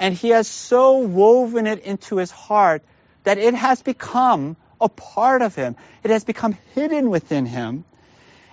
and 0.00 0.14
he 0.14 0.30
has 0.30 0.46
so 0.46 0.98
woven 0.98 1.66
it 1.66 1.80
into 1.80 2.16
his 2.16 2.30
heart 2.30 2.82
that 3.24 3.38
it 3.38 3.54
has 3.54 3.82
become 3.82 4.56
a 4.80 4.88
part 4.88 5.42
of 5.42 5.54
him. 5.54 5.76
It 6.04 6.10
has 6.10 6.24
become 6.24 6.56
hidden 6.74 7.10
within 7.10 7.46
him 7.46 7.84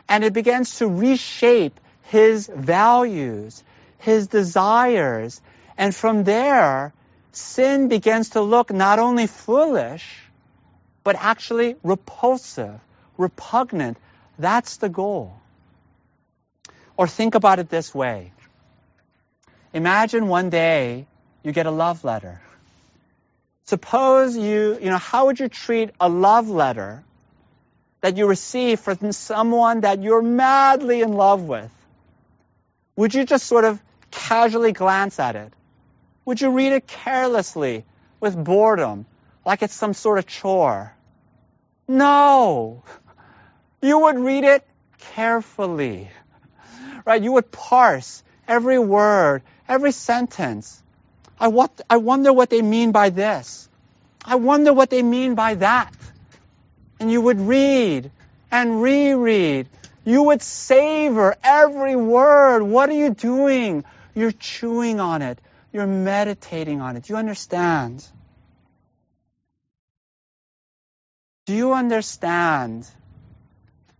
and 0.07 0.23
it 0.23 0.33
begins 0.33 0.77
to 0.77 0.87
reshape 0.87 1.79
his 2.03 2.47
values, 2.47 3.63
his 3.99 4.27
desires. 4.27 5.41
And 5.77 5.95
from 5.95 6.23
there, 6.23 6.93
sin 7.31 7.87
begins 7.87 8.29
to 8.31 8.41
look 8.41 8.71
not 8.71 8.99
only 8.99 9.27
foolish, 9.27 10.21
but 11.03 11.15
actually 11.17 11.75
repulsive, 11.83 12.79
repugnant. 13.17 13.97
That's 14.37 14.77
the 14.77 14.89
goal. 14.89 15.39
Or 16.97 17.07
think 17.07 17.35
about 17.35 17.59
it 17.59 17.69
this 17.69 17.93
way. 17.93 18.31
Imagine 19.73 20.27
one 20.27 20.49
day 20.49 21.07
you 21.45 21.51
get 21.51 21.67
a 21.67 21.71
love 21.71 22.03
letter. 22.03 22.41
Suppose 23.65 24.35
you, 24.35 24.77
you 24.81 24.89
know, 24.89 24.97
how 24.97 25.27
would 25.27 25.39
you 25.39 25.47
treat 25.47 25.91
a 25.99 26.09
love 26.09 26.49
letter 26.49 27.03
that 28.01 28.17
you 28.17 28.27
receive 28.27 28.79
from 28.79 29.11
someone 29.11 29.81
that 29.81 30.01
you're 30.01 30.21
madly 30.21 31.01
in 31.01 31.13
love 31.13 31.43
with? 31.43 31.71
Would 32.95 33.13
you 33.13 33.25
just 33.25 33.45
sort 33.45 33.63
of 33.63 33.81
casually 34.09 34.71
glance 34.71 35.19
at 35.19 35.35
it? 35.35 35.53
Would 36.25 36.41
you 36.41 36.49
read 36.49 36.73
it 36.73 36.87
carelessly 36.87 37.85
with 38.19 38.35
boredom, 38.35 39.05
like 39.45 39.61
it's 39.61 39.73
some 39.73 39.93
sort 39.93 40.17
of 40.17 40.25
chore? 40.25 40.93
No. 41.87 42.83
You 43.81 43.99
would 43.99 44.17
read 44.17 44.43
it 44.45 44.65
carefully. 44.97 46.09
Right? 47.05 47.21
You 47.21 47.33
would 47.33 47.51
parse 47.51 48.23
every 48.47 48.79
word, 48.79 49.43
every 49.67 49.91
sentence. 49.91 50.81
I, 51.39 51.49
what, 51.49 51.81
I 51.89 51.97
wonder 51.97 52.31
what 52.31 52.49
they 52.49 52.61
mean 52.61 52.91
by 52.91 53.09
this. 53.09 53.69
I 54.23 54.35
wonder 54.35 54.73
what 54.73 54.89
they 54.89 55.03
mean 55.03 55.35
by 55.35 55.55
that. 55.55 55.93
And 56.99 57.11
you 57.11 57.21
would 57.21 57.39
read 57.39 58.11
and 58.51 58.81
reread 58.81 59.67
you 60.05 60.21
would 60.21 60.43
savor 60.43 61.35
every 61.43 61.95
word. 61.95 62.61
What 62.61 62.89
are 62.89 62.93
you 62.93 63.09
doing? 63.09 63.83
You're 64.13 64.31
chewing 64.31 64.99
on 64.99 65.23
it. 65.23 65.39
You're 65.73 65.87
meditating 65.87 66.79
on 66.79 66.95
it. 66.95 67.03
Do 67.03 67.13
you 67.13 67.17
understand? 67.17 68.07
Do 71.47 71.53
you 71.53 71.73
understand 71.73 72.87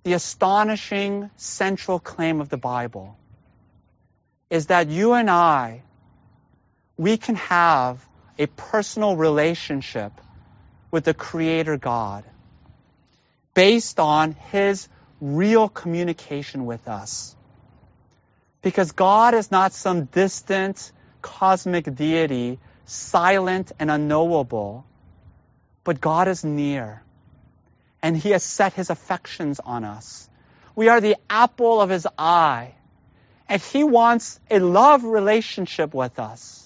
the 0.04 0.14
astonishing 0.14 1.32
central 1.38 2.00
claim 2.00 2.40
of 2.40 2.50
the 2.50 2.58
Bible? 2.58 3.18
Is 4.52 4.68
that 4.68 4.90
you 4.90 5.14
and 5.14 5.30
I, 5.30 5.82
we 6.98 7.18
can 7.18 7.36
have 7.36 8.06
a 8.38 8.48
personal 8.48 9.16
relationship 9.16 10.12
with 10.92 11.04
the 11.04 11.14
Creator 11.14 11.78
God 11.78 12.24
based 13.54 14.00
on 14.00 14.34
His 14.52 14.88
real 15.20 15.70
communication 15.70 16.66
with 16.66 16.88
us. 16.88 17.36
Because 18.62 18.92
God 18.92 19.34
is 19.34 19.52
not 19.52 19.74
some 19.74 20.06
distant 20.06 20.92
cosmic 21.22 21.94
deity, 21.96 22.60
silent 22.86 23.72
and 23.80 23.90
unknowable, 23.92 24.86
but 25.84 26.02
God 26.02 26.28
is 26.28 26.44
near. 26.44 27.02
And 28.02 28.16
He 28.16 28.32
has 28.32 28.44
set 28.44 28.74
His 28.74 28.90
affections 28.90 29.60
on 29.60 29.84
us. 29.84 30.30
We 30.76 30.90
are 30.90 31.02
the 31.02 31.18
apple 31.30 31.82
of 31.82 31.90
His 31.90 32.08
eye. 32.18 32.76
And 33.48 33.62
He 33.62 33.84
wants 33.84 34.40
a 34.50 34.60
love 34.60 35.04
relationship 35.04 35.94
with 35.94 36.20
us. 36.20 36.65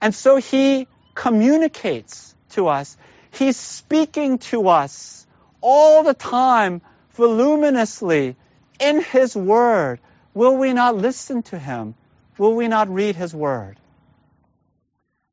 And 0.00 0.14
so 0.14 0.36
He 0.36 0.86
communicates 1.14 2.34
to 2.50 2.68
us. 2.68 2.96
He's 3.32 3.56
speaking 3.56 4.38
to 4.50 4.68
us 4.68 5.26
all 5.60 6.02
the 6.02 6.14
time, 6.14 6.80
voluminously, 7.12 8.36
in 8.78 9.02
His 9.02 9.34
Word. 9.36 10.00
Will 10.34 10.56
we 10.56 10.72
not 10.72 10.96
listen 10.96 11.42
to 11.44 11.58
Him? 11.58 11.94
Will 12.38 12.54
we 12.54 12.68
not 12.68 12.88
read 12.88 13.16
His 13.16 13.34
Word? 13.34 13.76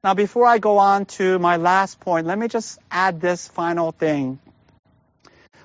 Now, 0.04 0.14
before 0.14 0.46
I 0.46 0.60
go 0.60 0.78
on 0.78 1.06
to 1.18 1.40
my 1.40 1.58
last 1.58 2.00
point, 2.00 2.28
let 2.28 2.38
me 2.38 2.48
just 2.48 2.78
add 2.92 3.22
this 3.22 3.48
final 3.48 3.92
thing, 3.92 4.38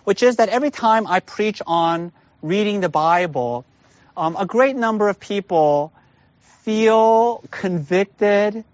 which 0.05 0.23
is 0.23 0.37
that 0.37 0.49
every 0.49 0.71
time 0.71 1.07
I 1.07 1.21
preach 1.21 1.61
on 1.67 2.11
reading 2.41 2.81
the 2.81 2.89
Bible, 2.89 3.67
um, 4.17 4.37
a 4.37 4.47
great 4.47 4.77
number 4.77 5.11
of 5.11 5.21
people 5.21 5.93
feel 6.63 7.43
convicted, 7.51 8.65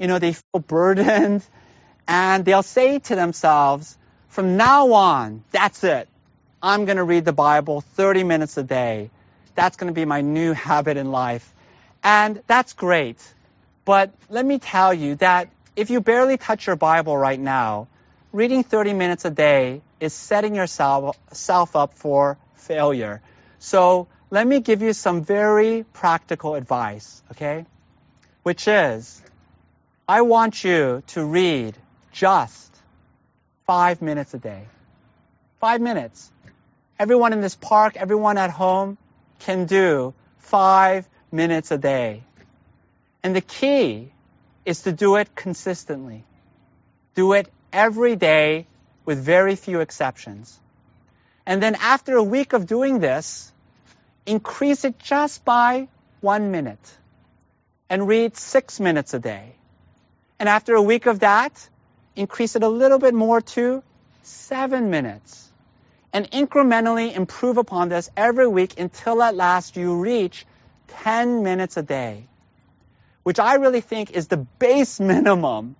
you 0.00 0.08
know, 0.08 0.18
they 0.18 0.32
feel 0.32 0.60
burdened, 0.66 1.44
and 2.08 2.44
they'll 2.44 2.64
say 2.64 2.98
to 2.98 3.14
themselves, 3.14 3.96
from 4.28 4.56
now 4.56 4.94
on, 4.94 5.44
that's 5.52 5.84
it. 5.84 6.08
I'm 6.62 6.86
going 6.86 6.96
to 6.96 7.04
read 7.04 7.24
the 7.24 7.32
Bible 7.32 7.82
30 7.82 8.24
minutes 8.24 8.56
a 8.56 8.62
day. 8.62 9.10
That's 9.54 9.76
going 9.76 9.88
to 9.88 9.94
be 9.94 10.06
my 10.06 10.22
new 10.22 10.52
habit 10.52 10.96
in 10.96 11.10
life. 11.10 11.52
And 12.02 12.42
that's 12.46 12.72
great. 12.72 13.18
But 13.84 14.12
let 14.30 14.44
me 14.44 14.58
tell 14.58 14.94
you 14.94 15.16
that 15.16 15.50
if 15.76 15.90
you 15.90 16.00
barely 16.00 16.38
touch 16.38 16.66
your 16.66 16.76
Bible 16.76 17.16
right 17.16 17.38
now, 17.38 17.88
reading 18.32 18.64
30 18.64 18.94
minutes 18.94 19.24
a 19.24 19.30
day 19.30 19.82
is 20.00 20.14
setting 20.14 20.54
yourself 20.54 21.76
up 21.76 21.94
for 21.94 22.38
failure. 22.54 23.20
So 23.58 24.08
let 24.30 24.46
me 24.46 24.60
give 24.60 24.80
you 24.80 24.92
some 24.92 25.24
very 25.24 25.84
practical 25.92 26.54
advice, 26.54 27.22
okay? 27.32 27.66
Which 28.42 28.66
is, 28.68 29.20
I 30.10 30.22
want 30.22 30.64
you 30.64 31.04
to 31.14 31.24
read 31.24 31.76
just 32.10 32.76
five 33.64 34.02
minutes 34.02 34.34
a 34.34 34.38
day. 34.38 34.64
Five 35.60 35.80
minutes. 35.80 36.32
Everyone 36.98 37.32
in 37.32 37.40
this 37.40 37.54
park, 37.54 37.96
everyone 37.96 38.36
at 38.36 38.50
home 38.50 38.98
can 39.38 39.66
do 39.66 40.12
five 40.38 41.08
minutes 41.30 41.70
a 41.70 41.78
day. 41.78 42.24
And 43.22 43.36
the 43.36 43.40
key 43.40 44.10
is 44.64 44.82
to 44.82 44.90
do 44.90 45.14
it 45.14 45.36
consistently. 45.36 46.24
Do 47.14 47.34
it 47.34 47.48
every 47.72 48.16
day 48.16 48.66
with 49.04 49.22
very 49.22 49.54
few 49.54 49.78
exceptions. 49.78 50.58
And 51.46 51.62
then 51.62 51.76
after 51.76 52.16
a 52.16 52.24
week 52.24 52.52
of 52.52 52.66
doing 52.66 52.98
this, 52.98 53.52
increase 54.26 54.84
it 54.84 54.98
just 54.98 55.44
by 55.44 55.86
one 56.20 56.50
minute 56.50 56.98
and 57.88 58.08
read 58.08 58.36
six 58.36 58.80
minutes 58.80 59.14
a 59.14 59.20
day. 59.20 59.54
And 60.40 60.48
after 60.48 60.74
a 60.74 60.82
week 60.82 61.04
of 61.04 61.20
that, 61.20 61.68
increase 62.16 62.56
it 62.56 62.62
a 62.62 62.68
little 62.68 62.98
bit 62.98 63.12
more 63.12 63.42
to 63.42 63.82
seven 64.22 64.88
minutes. 64.88 65.48
And 66.14 66.28
incrementally 66.30 67.14
improve 67.14 67.58
upon 67.58 67.90
this 67.90 68.10
every 68.16 68.48
week 68.48 68.80
until 68.80 69.22
at 69.22 69.36
last 69.36 69.76
you 69.76 70.00
reach 70.00 70.46
10 70.88 71.42
minutes 71.42 71.76
a 71.76 71.82
day, 71.82 72.26
which 73.22 73.38
I 73.38 73.56
really 73.56 73.82
think 73.82 74.12
is 74.12 74.28
the 74.28 74.38
base 74.38 74.98
minimum 75.12 75.76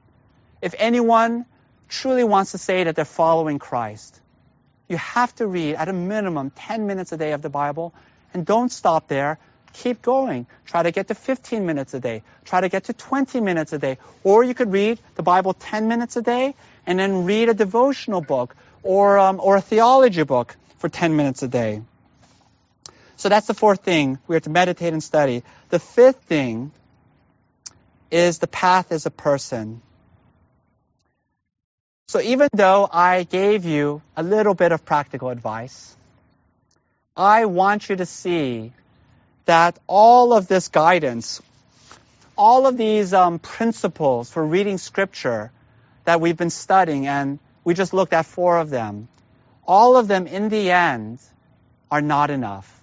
if 0.61 0.75
anyone 0.79 1.47
truly 1.89 2.23
wants 2.23 2.53
to 2.53 2.59
say 2.59 2.85
that 2.85 2.95
they're 2.95 3.05
following 3.07 3.59
Christ. 3.59 4.21
You 4.89 4.99
have 4.99 5.35
to 5.37 5.47
read 5.47 5.77
at 5.77 5.89
a 5.89 5.93
minimum 5.95 6.51
10 6.51 6.87
minutes 6.87 7.13
a 7.13 7.17
day 7.17 7.33
of 7.33 7.41
the 7.41 7.49
Bible 7.49 7.95
and 8.35 8.45
don't 8.45 8.71
stop 8.71 9.09
there. 9.09 9.39
Keep 9.73 10.03
going. 10.03 10.47
Try 10.67 10.83
to 10.83 10.91
get 10.91 11.09
to 11.09 11.15
15 11.15 11.65
minutes 11.65 11.95
a 11.95 12.01
day. 12.01 12.23
Try 12.45 12.61
to 12.61 12.69
get 12.69 12.85
to 12.85 12.93
20 12.93 13.41
minutes 13.41 13.73
a 13.73 13.79
day. 13.79 13.99
Or 14.25 14.43
you 14.43 14.55
could 14.55 14.73
read 14.73 14.99
the 15.15 15.23
Bible 15.23 15.55
10 15.55 15.89
minutes 15.89 16.17
a 16.17 16.23
day 16.23 16.55
and 16.87 16.99
then 16.99 17.25
read 17.25 17.49
a 17.49 17.55
devotional 17.55 18.21
book 18.21 18.57
or, 18.83 19.19
um, 19.19 19.41
or 19.41 19.57
a 19.57 19.61
theology 19.61 20.23
book 20.25 20.57
for 20.79 20.89
10 20.89 21.17
minutes 21.17 21.43
a 21.43 21.49
day. 21.49 21.83
So 23.17 23.29
that's 23.29 23.47
the 23.47 23.55
fourth 23.55 23.83
thing. 23.83 24.19
We 24.27 24.37
are 24.37 24.41
to 24.41 24.51
meditate 24.51 24.93
and 24.93 25.03
study. 25.03 25.43
The 25.69 25.79
fifth 25.79 26.23
thing 26.23 26.73
is 28.11 28.39
the 28.39 28.47
path 28.47 28.93
as 28.93 29.07
a 29.07 29.11
person. 29.11 29.83
So 32.09 32.21
even 32.21 32.49
though 32.53 32.89
I 32.91 33.23
gave 33.23 33.65
you 33.65 34.03
a 34.17 34.23
little 34.23 34.55
bit 34.55 34.73
of 34.73 34.85
practical 34.85 35.29
advice, 35.29 35.97
I 37.17 37.45
want 37.45 37.89
you 37.89 37.97
to 37.97 38.07
see 38.07 38.73
that 39.51 39.77
all 39.89 40.33
of 40.33 40.47
this 40.47 40.69
guidance, 40.69 41.43
all 42.39 42.69
of 42.69 42.77
these 42.77 43.13
um, 43.13 43.41
principles 43.41 44.31
for 44.31 44.47
reading 44.47 44.79
scripture 44.79 45.51
that 46.05 46.21
we've 46.21 46.37
been 46.37 46.51
studying, 46.51 47.09
and 47.09 47.41
we 47.65 47.75
just 47.75 47.93
looked 47.93 48.13
at 48.13 48.27
four 48.27 48.59
of 48.59 48.71
them, 48.71 49.09
all 49.67 49.97
of 49.97 50.07
them 50.07 50.29
in 50.29 50.51
the 50.51 50.71
end 50.71 51.19
are 51.91 52.01
not 52.01 52.31
enough. 52.31 52.81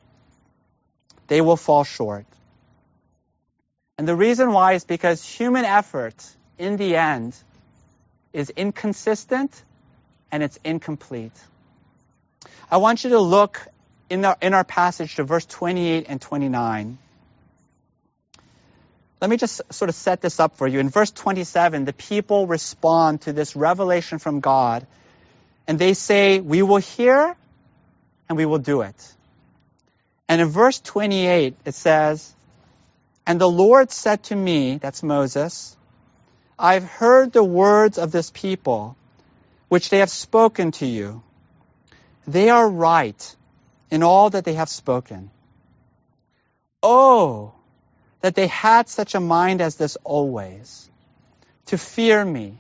They 1.27 1.39
will 1.39 1.56
fall 1.56 1.86
short. 1.86 2.25
And 3.97 4.06
the 4.06 4.15
reason 4.15 4.51
why 4.51 4.73
is 4.73 4.84
because 4.84 5.23
human 5.23 5.63
effort 5.63 6.21
in 6.58 6.75
the 6.75 6.97
end 6.97 7.34
is 8.34 8.49
inconsistent 8.49 9.63
and 10.34 10.43
it's 10.43 10.60
incomplete. 10.65 11.39
I 12.69 12.75
want 12.75 13.06
you 13.06 13.12
to 13.12 13.19
look 13.21 13.65
in 14.10 14.26
our, 14.26 14.38
in 14.41 14.54
our 14.54 14.63
passage 14.63 15.15
to 15.15 15.24
verse 15.24 15.46
28 15.46 16.06
and 16.08 16.22
29. 16.22 16.98
Let 19.20 19.30
me 19.30 19.38
just 19.38 19.62
sort 19.74 19.89
of 19.89 19.96
set 19.96 20.22
this 20.22 20.39
up 20.39 20.58
for 20.58 20.67
you. 20.67 20.80
In 20.80 20.89
verse 20.89 21.12
27, 21.12 21.86
the 21.86 21.93
people 21.93 22.46
respond 22.46 23.22
to 23.22 23.34
this 23.34 23.56
revelation 23.56 24.20
from 24.20 24.39
God, 24.41 24.86
and 25.67 25.80
they 25.80 25.93
say, 25.93 26.39
We 26.39 26.62
will 26.62 26.78
hear 26.78 27.36
and 28.30 28.38
we 28.38 28.46
will 28.46 28.60
do 28.60 28.82
it. 28.82 29.15
And 30.30 30.41
in 30.41 30.48
verse 30.50 30.80
28, 30.80 31.56
it 31.65 31.74
says, 31.74 32.34
And 33.26 33.39
the 33.39 33.50
Lord 33.50 33.91
said 33.91 34.24
to 34.24 34.36
me, 34.36 34.78
that's 34.78 35.02
Moses, 35.02 35.76
I've 36.60 36.84
heard 36.84 37.32
the 37.32 37.43
words 37.43 37.98
of 37.98 38.12
this 38.12 38.30
people, 38.32 38.98
which 39.70 39.89
they 39.89 40.00
have 40.00 40.10
spoken 40.10 40.72
to 40.74 40.86
you. 40.86 41.24
They 42.28 42.50
are 42.50 42.67
right 42.67 43.36
in 43.89 44.04
all 44.04 44.30
that 44.30 44.45
they 44.45 44.54
have 44.54 44.69
spoken. 44.69 45.30
Oh, 46.84 47.54
that 48.21 48.36
they 48.36 48.47
had 48.47 48.89
such 48.89 49.15
a 49.15 49.19
mind 49.19 49.62
as 49.62 49.76
this 49.76 49.97
always, 50.04 50.89
to 51.67 51.78
fear 51.78 52.23
me, 52.23 52.58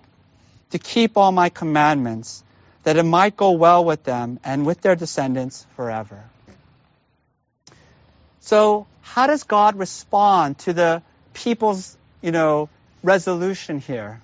to 0.71 0.79
keep 0.79 1.17
all 1.17 1.31
my 1.31 1.49
commandments, 1.49 2.43
that 2.83 2.97
it 2.97 3.03
might 3.03 3.35
go 3.35 3.51
well 3.51 3.83
with 3.83 4.03
them 4.03 4.39
and 4.43 4.65
with 4.65 4.81
their 4.81 4.95
descendants 4.95 5.65
forever. 5.75 6.23
So, 8.39 8.87
how 9.01 9.27
does 9.27 9.43
God 9.43 9.75
respond 9.75 10.59
to 10.59 10.73
the 10.73 11.01
people's, 11.33 11.95
you 12.21 12.31
know, 12.31 12.69
resolution 13.03 13.79
here. 13.79 14.21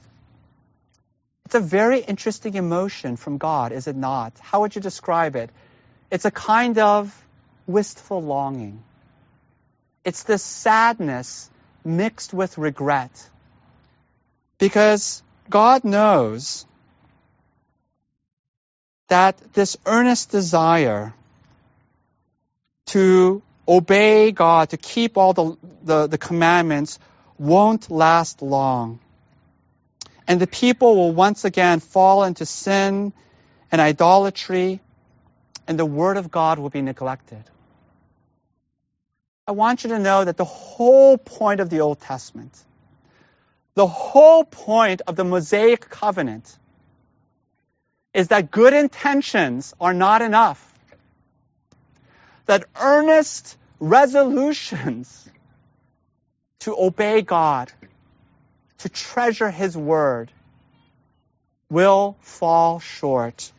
It's 1.46 1.56
a 1.56 1.60
very 1.60 2.00
interesting 2.00 2.56
emotion 2.56 3.16
from 3.18 3.38
God, 3.38 3.72
is 3.72 3.88
it 3.88 3.96
not? 3.96 4.34
How 4.40 4.62
would 4.62 4.76
you 4.76 4.82
describe 4.82 5.36
it? 5.36 5.50
It's 6.14 6.26
a 6.26 6.32
kind 6.32 6.78
of 6.78 7.12
wistful 7.66 8.22
longing. 8.22 8.84
It's 10.06 10.22
this 10.22 10.44
sadness 10.44 11.50
mixed 11.84 12.36
with 12.36 12.60
regret. 12.60 13.10
Because 14.60 15.24
God 15.50 15.84
knows 15.84 16.68
that 19.08 19.40
this 19.54 19.76
earnest 19.88 20.30
desire 20.30 21.16
to 22.88 23.42
obey 23.68 24.32
God, 24.32 24.70
to 24.70 24.78
keep 24.78 25.18
all 25.18 25.34
the, 25.34 25.58
the, 25.82 26.06
the 26.06 26.20
commandments, 26.20 27.00
won't 27.40 27.90
last 27.90 28.44
long. 28.44 29.00
And 30.28 30.40
the 30.40 30.46
people 30.46 30.96
will 30.96 31.12
once 31.12 31.44
again 31.44 31.80
fall 31.80 32.24
into 32.24 32.46
sin 32.46 33.14
and 33.72 33.82
idolatry, 33.82 34.80
and 35.68 35.80
the 35.80 35.86
Word 35.86 36.18
of 36.18 36.32
God 36.32 36.60
will 36.60 36.70
be 36.70 36.82
neglected. 36.82 37.44
I 39.48 39.52
want 39.52 39.84
you 39.84 39.90
to 39.90 40.00
know 40.00 40.24
that 40.24 40.38
the 40.38 40.46
whole 40.46 41.18
point 41.18 41.60
of 41.60 41.70
the 41.70 41.82
Old 41.82 42.00
Testament, 42.00 42.54
The 43.76 43.88
whole 43.88 44.44
point 44.44 45.02
of 45.08 45.16
the 45.16 45.24
Mosaic 45.24 45.90
covenant 45.90 46.58
is 48.14 48.28
that 48.28 48.52
good 48.52 48.74
intentions 48.74 49.74
are 49.80 49.94
not 49.94 50.22
enough. 50.22 50.62
That 52.46 52.66
earnest 52.80 53.58
resolutions 53.80 55.30
to 56.60 56.76
obey 56.78 57.22
God, 57.22 57.72
to 58.80 58.90
treasure 58.90 59.50
His 59.50 59.76
word, 59.76 60.32
will 61.70 62.16
fall 62.22 62.80
short 62.80 63.52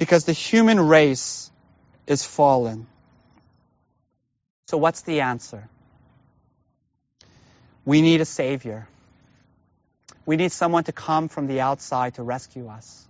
because 0.00 0.24
the 0.24 0.32
human 0.32 0.80
race 0.80 1.50
is 2.06 2.24
fallen. 2.24 2.86
So, 4.68 4.78
what's 4.78 5.02
the 5.02 5.20
answer? 5.20 5.68
We 7.84 8.00
need 8.00 8.22
a 8.22 8.24
Savior. 8.24 8.88
We 10.24 10.36
need 10.36 10.52
someone 10.52 10.84
to 10.84 10.92
come 10.92 11.28
from 11.28 11.48
the 11.48 11.60
outside 11.60 12.14
to 12.14 12.22
rescue 12.22 12.68
us. 12.68 13.06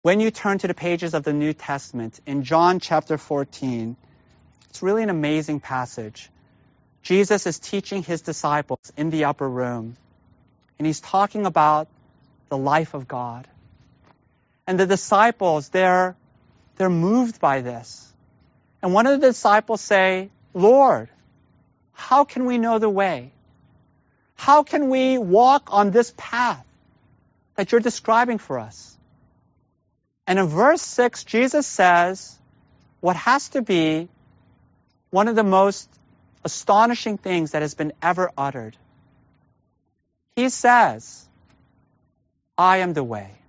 When 0.00 0.20
you 0.20 0.30
turn 0.30 0.56
to 0.58 0.68
the 0.68 0.74
pages 0.74 1.12
of 1.12 1.22
the 1.22 1.34
New 1.34 1.52
Testament, 1.52 2.18
in 2.24 2.42
John 2.42 2.80
chapter 2.80 3.18
14, 3.18 3.94
it's 4.70 4.82
really 4.82 5.02
an 5.02 5.10
amazing 5.10 5.60
passage. 5.60 6.30
Jesus 7.02 7.46
is 7.46 7.58
teaching 7.58 8.02
his 8.02 8.22
disciples 8.22 8.90
in 8.96 9.10
the 9.10 9.24
upper 9.24 9.46
room, 9.46 9.96
and 10.78 10.86
he's 10.86 11.00
talking 11.00 11.44
about 11.44 11.88
the 12.48 12.56
life 12.56 12.94
of 12.94 13.06
God. 13.06 13.46
And 14.70 14.78
the 14.78 14.86
disciples, 14.86 15.68
they're, 15.70 16.14
they're 16.76 16.88
moved 16.88 17.40
by 17.40 17.60
this. 17.60 18.08
And 18.80 18.94
one 18.94 19.08
of 19.08 19.20
the 19.20 19.26
disciples 19.26 19.80
say, 19.80 20.30
Lord, 20.54 21.08
how 21.92 22.22
can 22.22 22.44
we 22.44 22.56
know 22.56 22.78
the 22.78 22.88
way? 22.88 23.32
How 24.36 24.62
can 24.62 24.88
we 24.88 25.18
walk 25.18 25.70
on 25.72 25.90
this 25.90 26.14
path 26.16 26.64
that 27.56 27.72
you're 27.72 27.80
describing 27.80 28.38
for 28.38 28.60
us? 28.60 28.96
And 30.24 30.38
in 30.38 30.46
verse 30.46 30.82
6, 30.82 31.24
Jesus 31.24 31.66
says 31.66 32.38
what 33.00 33.16
has 33.16 33.48
to 33.48 33.62
be 33.62 34.08
one 35.10 35.26
of 35.26 35.34
the 35.34 35.42
most 35.42 35.90
astonishing 36.44 37.18
things 37.18 37.50
that 37.50 37.62
has 37.62 37.74
been 37.74 37.92
ever 38.00 38.30
uttered. 38.38 38.76
He 40.36 40.48
says, 40.48 41.26
I 42.56 42.76
am 42.76 42.92
the 42.92 43.02
way. 43.02 43.39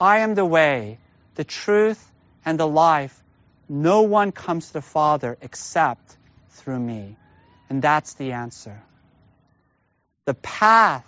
I 0.00 0.18
am 0.18 0.34
the 0.34 0.44
way, 0.44 0.98
the 1.34 1.44
truth, 1.44 2.04
and 2.44 2.58
the 2.58 2.66
life. 2.66 3.20
No 3.68 4.02
one 4.02 4.32
comes 4.32 4.68
to 4.68 4.72
the 4.74 4.82
Father 4.82 5.36
except 5.40 6.16
through 6.50 6.78
me. 6.78 7.16
And 7.68 7.82
that's 7.82 8.14
the 8.14 8.32
answer. 8.32 8.80
The 10.24 10.34
path 10.34 11.04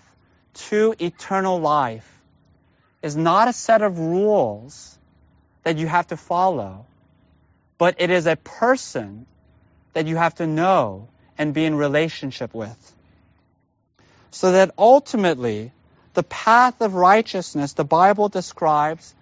to 0.55 0.95
eternal 0.99 1.61
life 1.61 2.07
is 3.03 3.17
not 3.17 3.49
a 3.49 3.53
set 3.53 3.83
of 3.83 3.99
rules 3.99 4.99
that 5.63 5.79
you 5.79 5.87
have 5.87 6.09
to 6.09 6.17
follow, 6.17 6.87
but 7.79 7.97
it 7.99 8.11
is 8.11 8.27
a 8.27 8.37
person 8.37 9.27
that 9.93 10.07
you 10.07 10.17
have 10.17 10.35
to 10.37 10.47
know 10.47 11.09
and 11.39 11.55
be 11.55 11.65
in 11.65 11.75
relationship 11.75 12.55
with. 12.55 12.95
So 14.31 14.53
that 14.53 14.73
ultimately, 14.79 15.73
the 16.15 16.23
path 16.23 16.81
of 16.81 16.95
righteousness 16.95 17.73
the 17.75 17.85
Bible 17.85 18.29
describes 18.29 19.15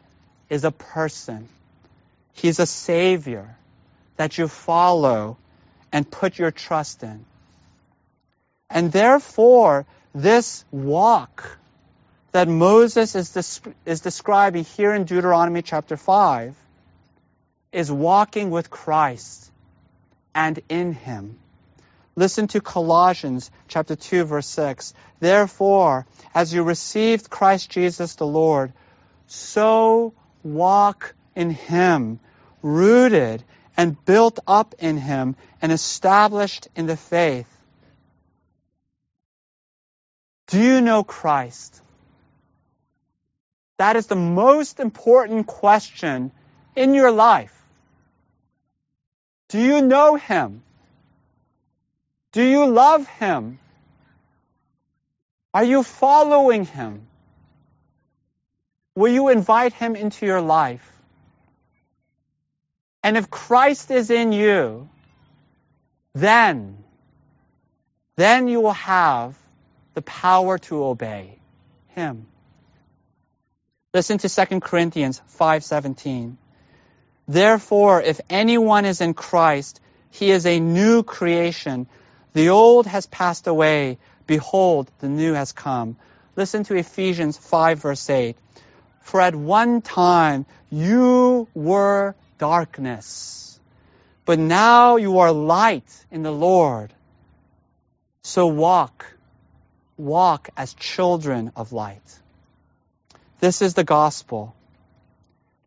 is 0.49 0.65
a 0.65 0.71
person. 0.71 1.49
He's 2.33 2.59
a 2.59 2.67
savior 2.67 3.57
that 4.17 4.39
you 4.39 4.49
follow 4.49 5.37
and 5.93 6.11
put 6.11 6.39
your 6.39 6.51
trust 6.51 7.03
in. 7.03 7.25
And 8.71 8.93
therefore, 8.93 9.87
this 10.15 10.65
walk 10.71 11.59
that 12.33 12.49
Moses 12.49 13.15
is, 13.15 13.31
des- 13.31 13.71
is 13.87 14.01
describing 14.01 14.65
here 14.65 14.93
in 14.95 15.05
Deuteronomy 15.05 15.63
chapter 15.63 15.97
5 15.97 16.55
is 17.73 17.91
walking 17.91 18.51
with 18.51 18.71
Christ 18.71 19.51
and 20.35 20.61
in 20.69 20.93
Him. 20.93 21.39
Listen 22.19 22.49
to 22.49 22.61
Colossians 22.61 23.49
chapter 23.69 23.95
2 23.95 24.25
verse 24.25 24.49
6. 24.49 24.93
Therefore, 25.21 26.05
as 26.35 26.53
you 26.53 26.65
received 26.65 27.31
Christ 27.31 27.71
Jesus 27.71 28.17
the 28.17 28.27
Lord, 28.27 28.73
so 29.29 30.15
walk 30.43 31.15
in 31.37 31.51
Him, 31.51 32.19
rooted 32.61 33.45
and 33.77 34.05
built 34.05 34.41
up 34.49 34.75
in 34.81 34.97
Him 34.97 35.37
and 35.63 35.71
established 35.71 36.67
in 36.75 36.87
the 36.87 36.97
faith. 36.97 37.47
Do 40.49 40.61
you 40.61 40.81
know 40.81 41.05
Christ? 41.05 41.81
That 43.77 43.95
is 43.95 44.09
the 44.09 44.17
most 44.17 44.81
important 44.81 45.47
question 45.47 46.33
in 46.75 46.95
your 46.95 47.13
life. 47.13 47.55
Do 49.51 49.61
you 49.61 49.83
know 49.83 50.17
Him? 50.17 50.65
Do 52.33 52.43
you 52.43 52.67
love 52.67 53.07
Him? 53.07 53.59
Are 55.55 55.65
you 55.65 55.83
following 55.83 56.65
Him? 56.65 57.07
Will 58.95 59.13
you 59.13 59.29
invite 59.29 59.73
Him 59.73 59.97
into 59.97 60.27
your 60.27 60.41
life? 60.41 60.93
And 63.03 63.17
if 63.17 63.31
Christ 63.31 63.91
is 63.91 64.11
in 64.11 64.33
you, 64.33 64.89
then, 66.15 66.85
then 68.17 68.49
you 68.49 68.61
will 68.61 68.73
have 68.73 69.39
the 69.95 70.03
power 70.03 70.59
to 70.59 70.85
obey 70.85 71.39
Him. 71.89 72.27
Listen 73.95 74.19
to 74.19 74.29
2 74.29 74.61
Corinthians 74.61 75.23
5:17. 75.39 76.37
Therefore, 77.27 78.03
if 78.03 78.21
anyone 78.29 78.85
is 78.85 79.01
in 79.01 79.15
Christ, 79.15 79.81
he 80.11 80.31
is 80.31 80.45
a 80.47 80.61
new 80.61 81.03
creation. 81.03 81.87
The 82.33 82.51
old 82.51 82.87
has 82.87 83.07
passed 83.07 83.47
away. 83.47 83.99
Behold, 84.27 84.91
the 85.01 85.09
new 85.09 85.33
has 85.33 85.53
come. 85.53 85.97
Listen 86.37 86.65
to 86.65 86.77
Ephesians 86.77 87.37
5 87.37 87.81
verse 87.81 88.09
8. 88.11 88.37
For 89.01 89.21
at 89.21 89.35
one 89.35 89.81
time 89.81 90.47
you 90.71 91.49
were 91.55 92.15
darkness, 92.39 93.59
but 94.25 94.39
now 94.39 94.97
you 94.97 95.19
are 95.21 95.33
light 95.33 95.91
in 96.11 96.23
the 96.23 96.31
Lord. 96.31 96.93
So 98.23 98.47
walk, 98.49 99.07
walk 99.97 100.51
as 100.57 100.75
children 100.75 101.53
of 101.57 101.73
light. 101.73 102.19
This 103.41 103.63
is 103.63 103.75
the 103.75 103.85
gospel. 103.85 104.55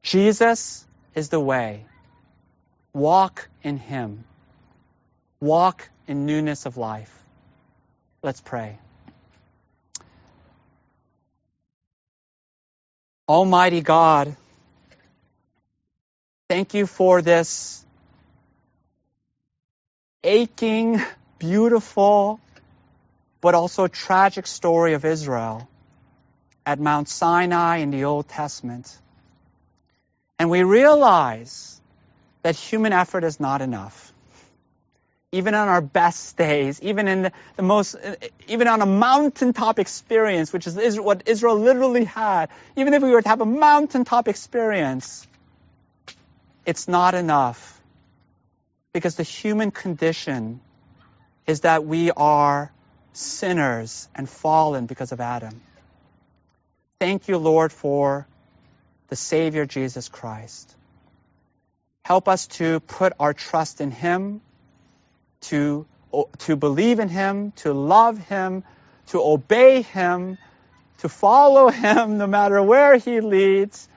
Jesus 0.04 0.86
is 1.16 1.30
the 1.30 1.40
way. 1.40 1.86
Walk 2.94 3.50
in 3.64 3.78
Him. 3.78 4.24
Walk 5.40 5.90
in 6.12 6.26
newness 6.26 6.66
of 6.66 6.76
life. 6.76 7.12
Let's 8.22 8.42
pray. 8.42 8.78
Almighty 13.30 13.80
God, 13.80 14.36
thank 16.50 16.74
you 16.74 16.86
for 16.86 17.22
this 17.22 17.86
aching, 20.22 21.02
beautiful, 21.40 22.42
but 23.40 23.56
also 23.56 23.88
tragic 23.88 24.48
story 24.48 24.94
of 24.96 25.06
Israel 25.06 25.66
at 26.66 26.78
Mount 26.78 27.08
Sinai 27.08 27.78
in 27.78 27.92
the 27.92 28.04
Old 28.04 28.28
Testament. 28.28 28.94
And 30.38 30.50
we 30.50 30.64
realize 30.64 31.80
that 32.42 32.58
human 32.58 32.92
effort 32.92 33.24
is 33.24 33.40
not 33.40 33.62
enough. 33.62 34.11
Even 35.34 35.56
on 35.56 35.70
our 35.70 35.82
best 35.82 36.36
days, 36.36 36.82
even 36.82 37.08
in 37.08 37.32
the, 37.56 37.64
most, 37.64 37.96
even 38.48 38.68
on 38.68 38.82
a 38.82 38.86
mountaintop 38.86 39.80
experience, 39.80 40.52
which 40.52 40.68
is 40.68 41.00
what 41.00 41.24
Israel 41.28 41.58
literally 41.58 42.04
had, 42.04 42.50
even 42.76 42.94
if 42.94 43.02
we 43.02 43.12
were 43.12 43.22
to 43.22 43.30
have 43.30 43.40
a 43.40 43.46
mountaintop 43.46 44.28
experience, 44.28 45.26
it's 46.66 46.88
not 46.88 47.16
enough. 47.16 47.80
Because 48.94 49.16
the 49.16 49.24
human 49.24 49.72
condition 49.72 50.60
is 51.48 51.62
that 51.62 51.86
we 51.86 52.12
are 52.12 52.72
sinners 53.14 54.10
and 54.14 54.30
fallen 54.30 54.86
because 54.86 55.14
of 55.14 55.22
Adam. 55.22 55.62
Thank 57.00 57.30
you, 57.30 57.38
Lord, 57.38 57.72
for 57.72 58.28
the 59.08 59.16
Savior 59.16 59.66
Jesus 59.66 60.10
Christ. 60.10 60.76
Help 62.04 62.28
us 62.28 62.48
to 62.48 62.80
put 62.82 63.14
our 63.20 63.34
trust 63.34 63.82
in 63.82 63.92
Him, 63.92 64.42
to, 65.42 65.86
to 66.40 66.56
believe 66.56 67.00
in 67.00 67.10
Him, 67.10 67.52
to 67.58 67.74
love 67.74 68.18
Him, 68.18 68.64
to 69.08 69.22
obey 69.22 69.82
Him, 69.82 70.38
to 71.00 71.10
follow 71.10 71.70
Him 71.70 72.18
no 72.18 72.28
matter 72.28 72.62
where 72.62 72.98
He 72.98 73.22
leads. 73.22 73.88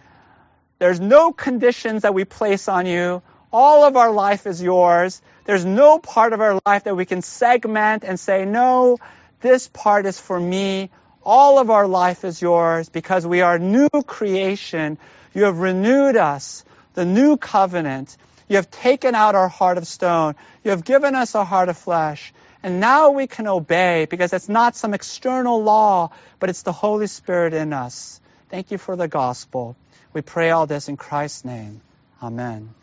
There's 0.79 1.01
no 1.01 1.33
conditions 1.33 2.03
that 2.03 2.15
we 2.15 2.25
place 2.25 2.69
on 2.69 2.87
you. 2.87 3.23
All 3.53 3.85
of 3.85 3.97
our 3.97 4.11
life 4.11 4.47
is 4.47 4.61
yours. 4.61 5.23
There's 5.45 5.65
no 5.65 5.99
part 5.99 6.33
of 6.33 6.41
our 6.41 6.61
life 6.67 6.85
that 6.85 6.97
we 6.97 7.05
can 7.05 7.23
segment 7.23 8.03
and 8.03 8.19
say, 8.19 8.45
no, 8.45 8.99
this 9.41 9.69
part 9.69 10.07
is 10.07 10.19
for 10.19 10.39
me. 10.41 10.91
All 11.23 11.59
of 11.59 11.71
our 11.71 11.87
life 11.87 12.25
is 12.25 12.43
yours 12.43 12.89
because 12.89 13.27
we 13.27 13.43
are 13.43 13.59
new 13.59 13.89
creation. 14.07 14.99
You 15.35 15.45
have 15.45 15.59
renewed 15.59 16.17
us, 16.17 16.65
the 16.95 17.05
new 17.05 17.37
covenant. 17.37 18.17
You 18.49 18.57
have 18.57 18.71
taken 18.71 19.15
out 19.15 19.35
our 19.35 19.49
heart 19.49 19.79
of 19.79 19.87
stone. 19.87 20.35
You 20.63 20.71
have 20.71 20.85
given 20.85 21.15
us 21.15 21.35
a 21.35 21.45
heart 21.45 21.69
of 21.69 21.79
flesh. 21.79 22.33
And 22.63 22.81
now 22.81 23.11
we 23.11 23.27
can 23.27 23.47
obey 23.47 24.07
because 24.09 24.33
it's 24.33 24.49
not 24.49 24.77
some 24.77 24.95
external 24.95 25.63
law, 25.63 26.11
but 26.39 26.51
it's 26.51 26.63
the 26.63 26.73
Holy 26.73 27.07
Spirit 27.07 27.55
in 27.55 27.73
us. 27.73 28.21
Thank 28.49 28.71
you 28.71 28.79
for 28.79 28.97
the 28.97 29.09
gospel. 29.09 29.77
We 30.13 30.23
pray 30.23 30.51
all 30.51 30.67
this 30.67 30.89
in 30.89 30.97
Christ's 30.97 31.45
name. 31.45 31.81
Amen. 32.23 32.75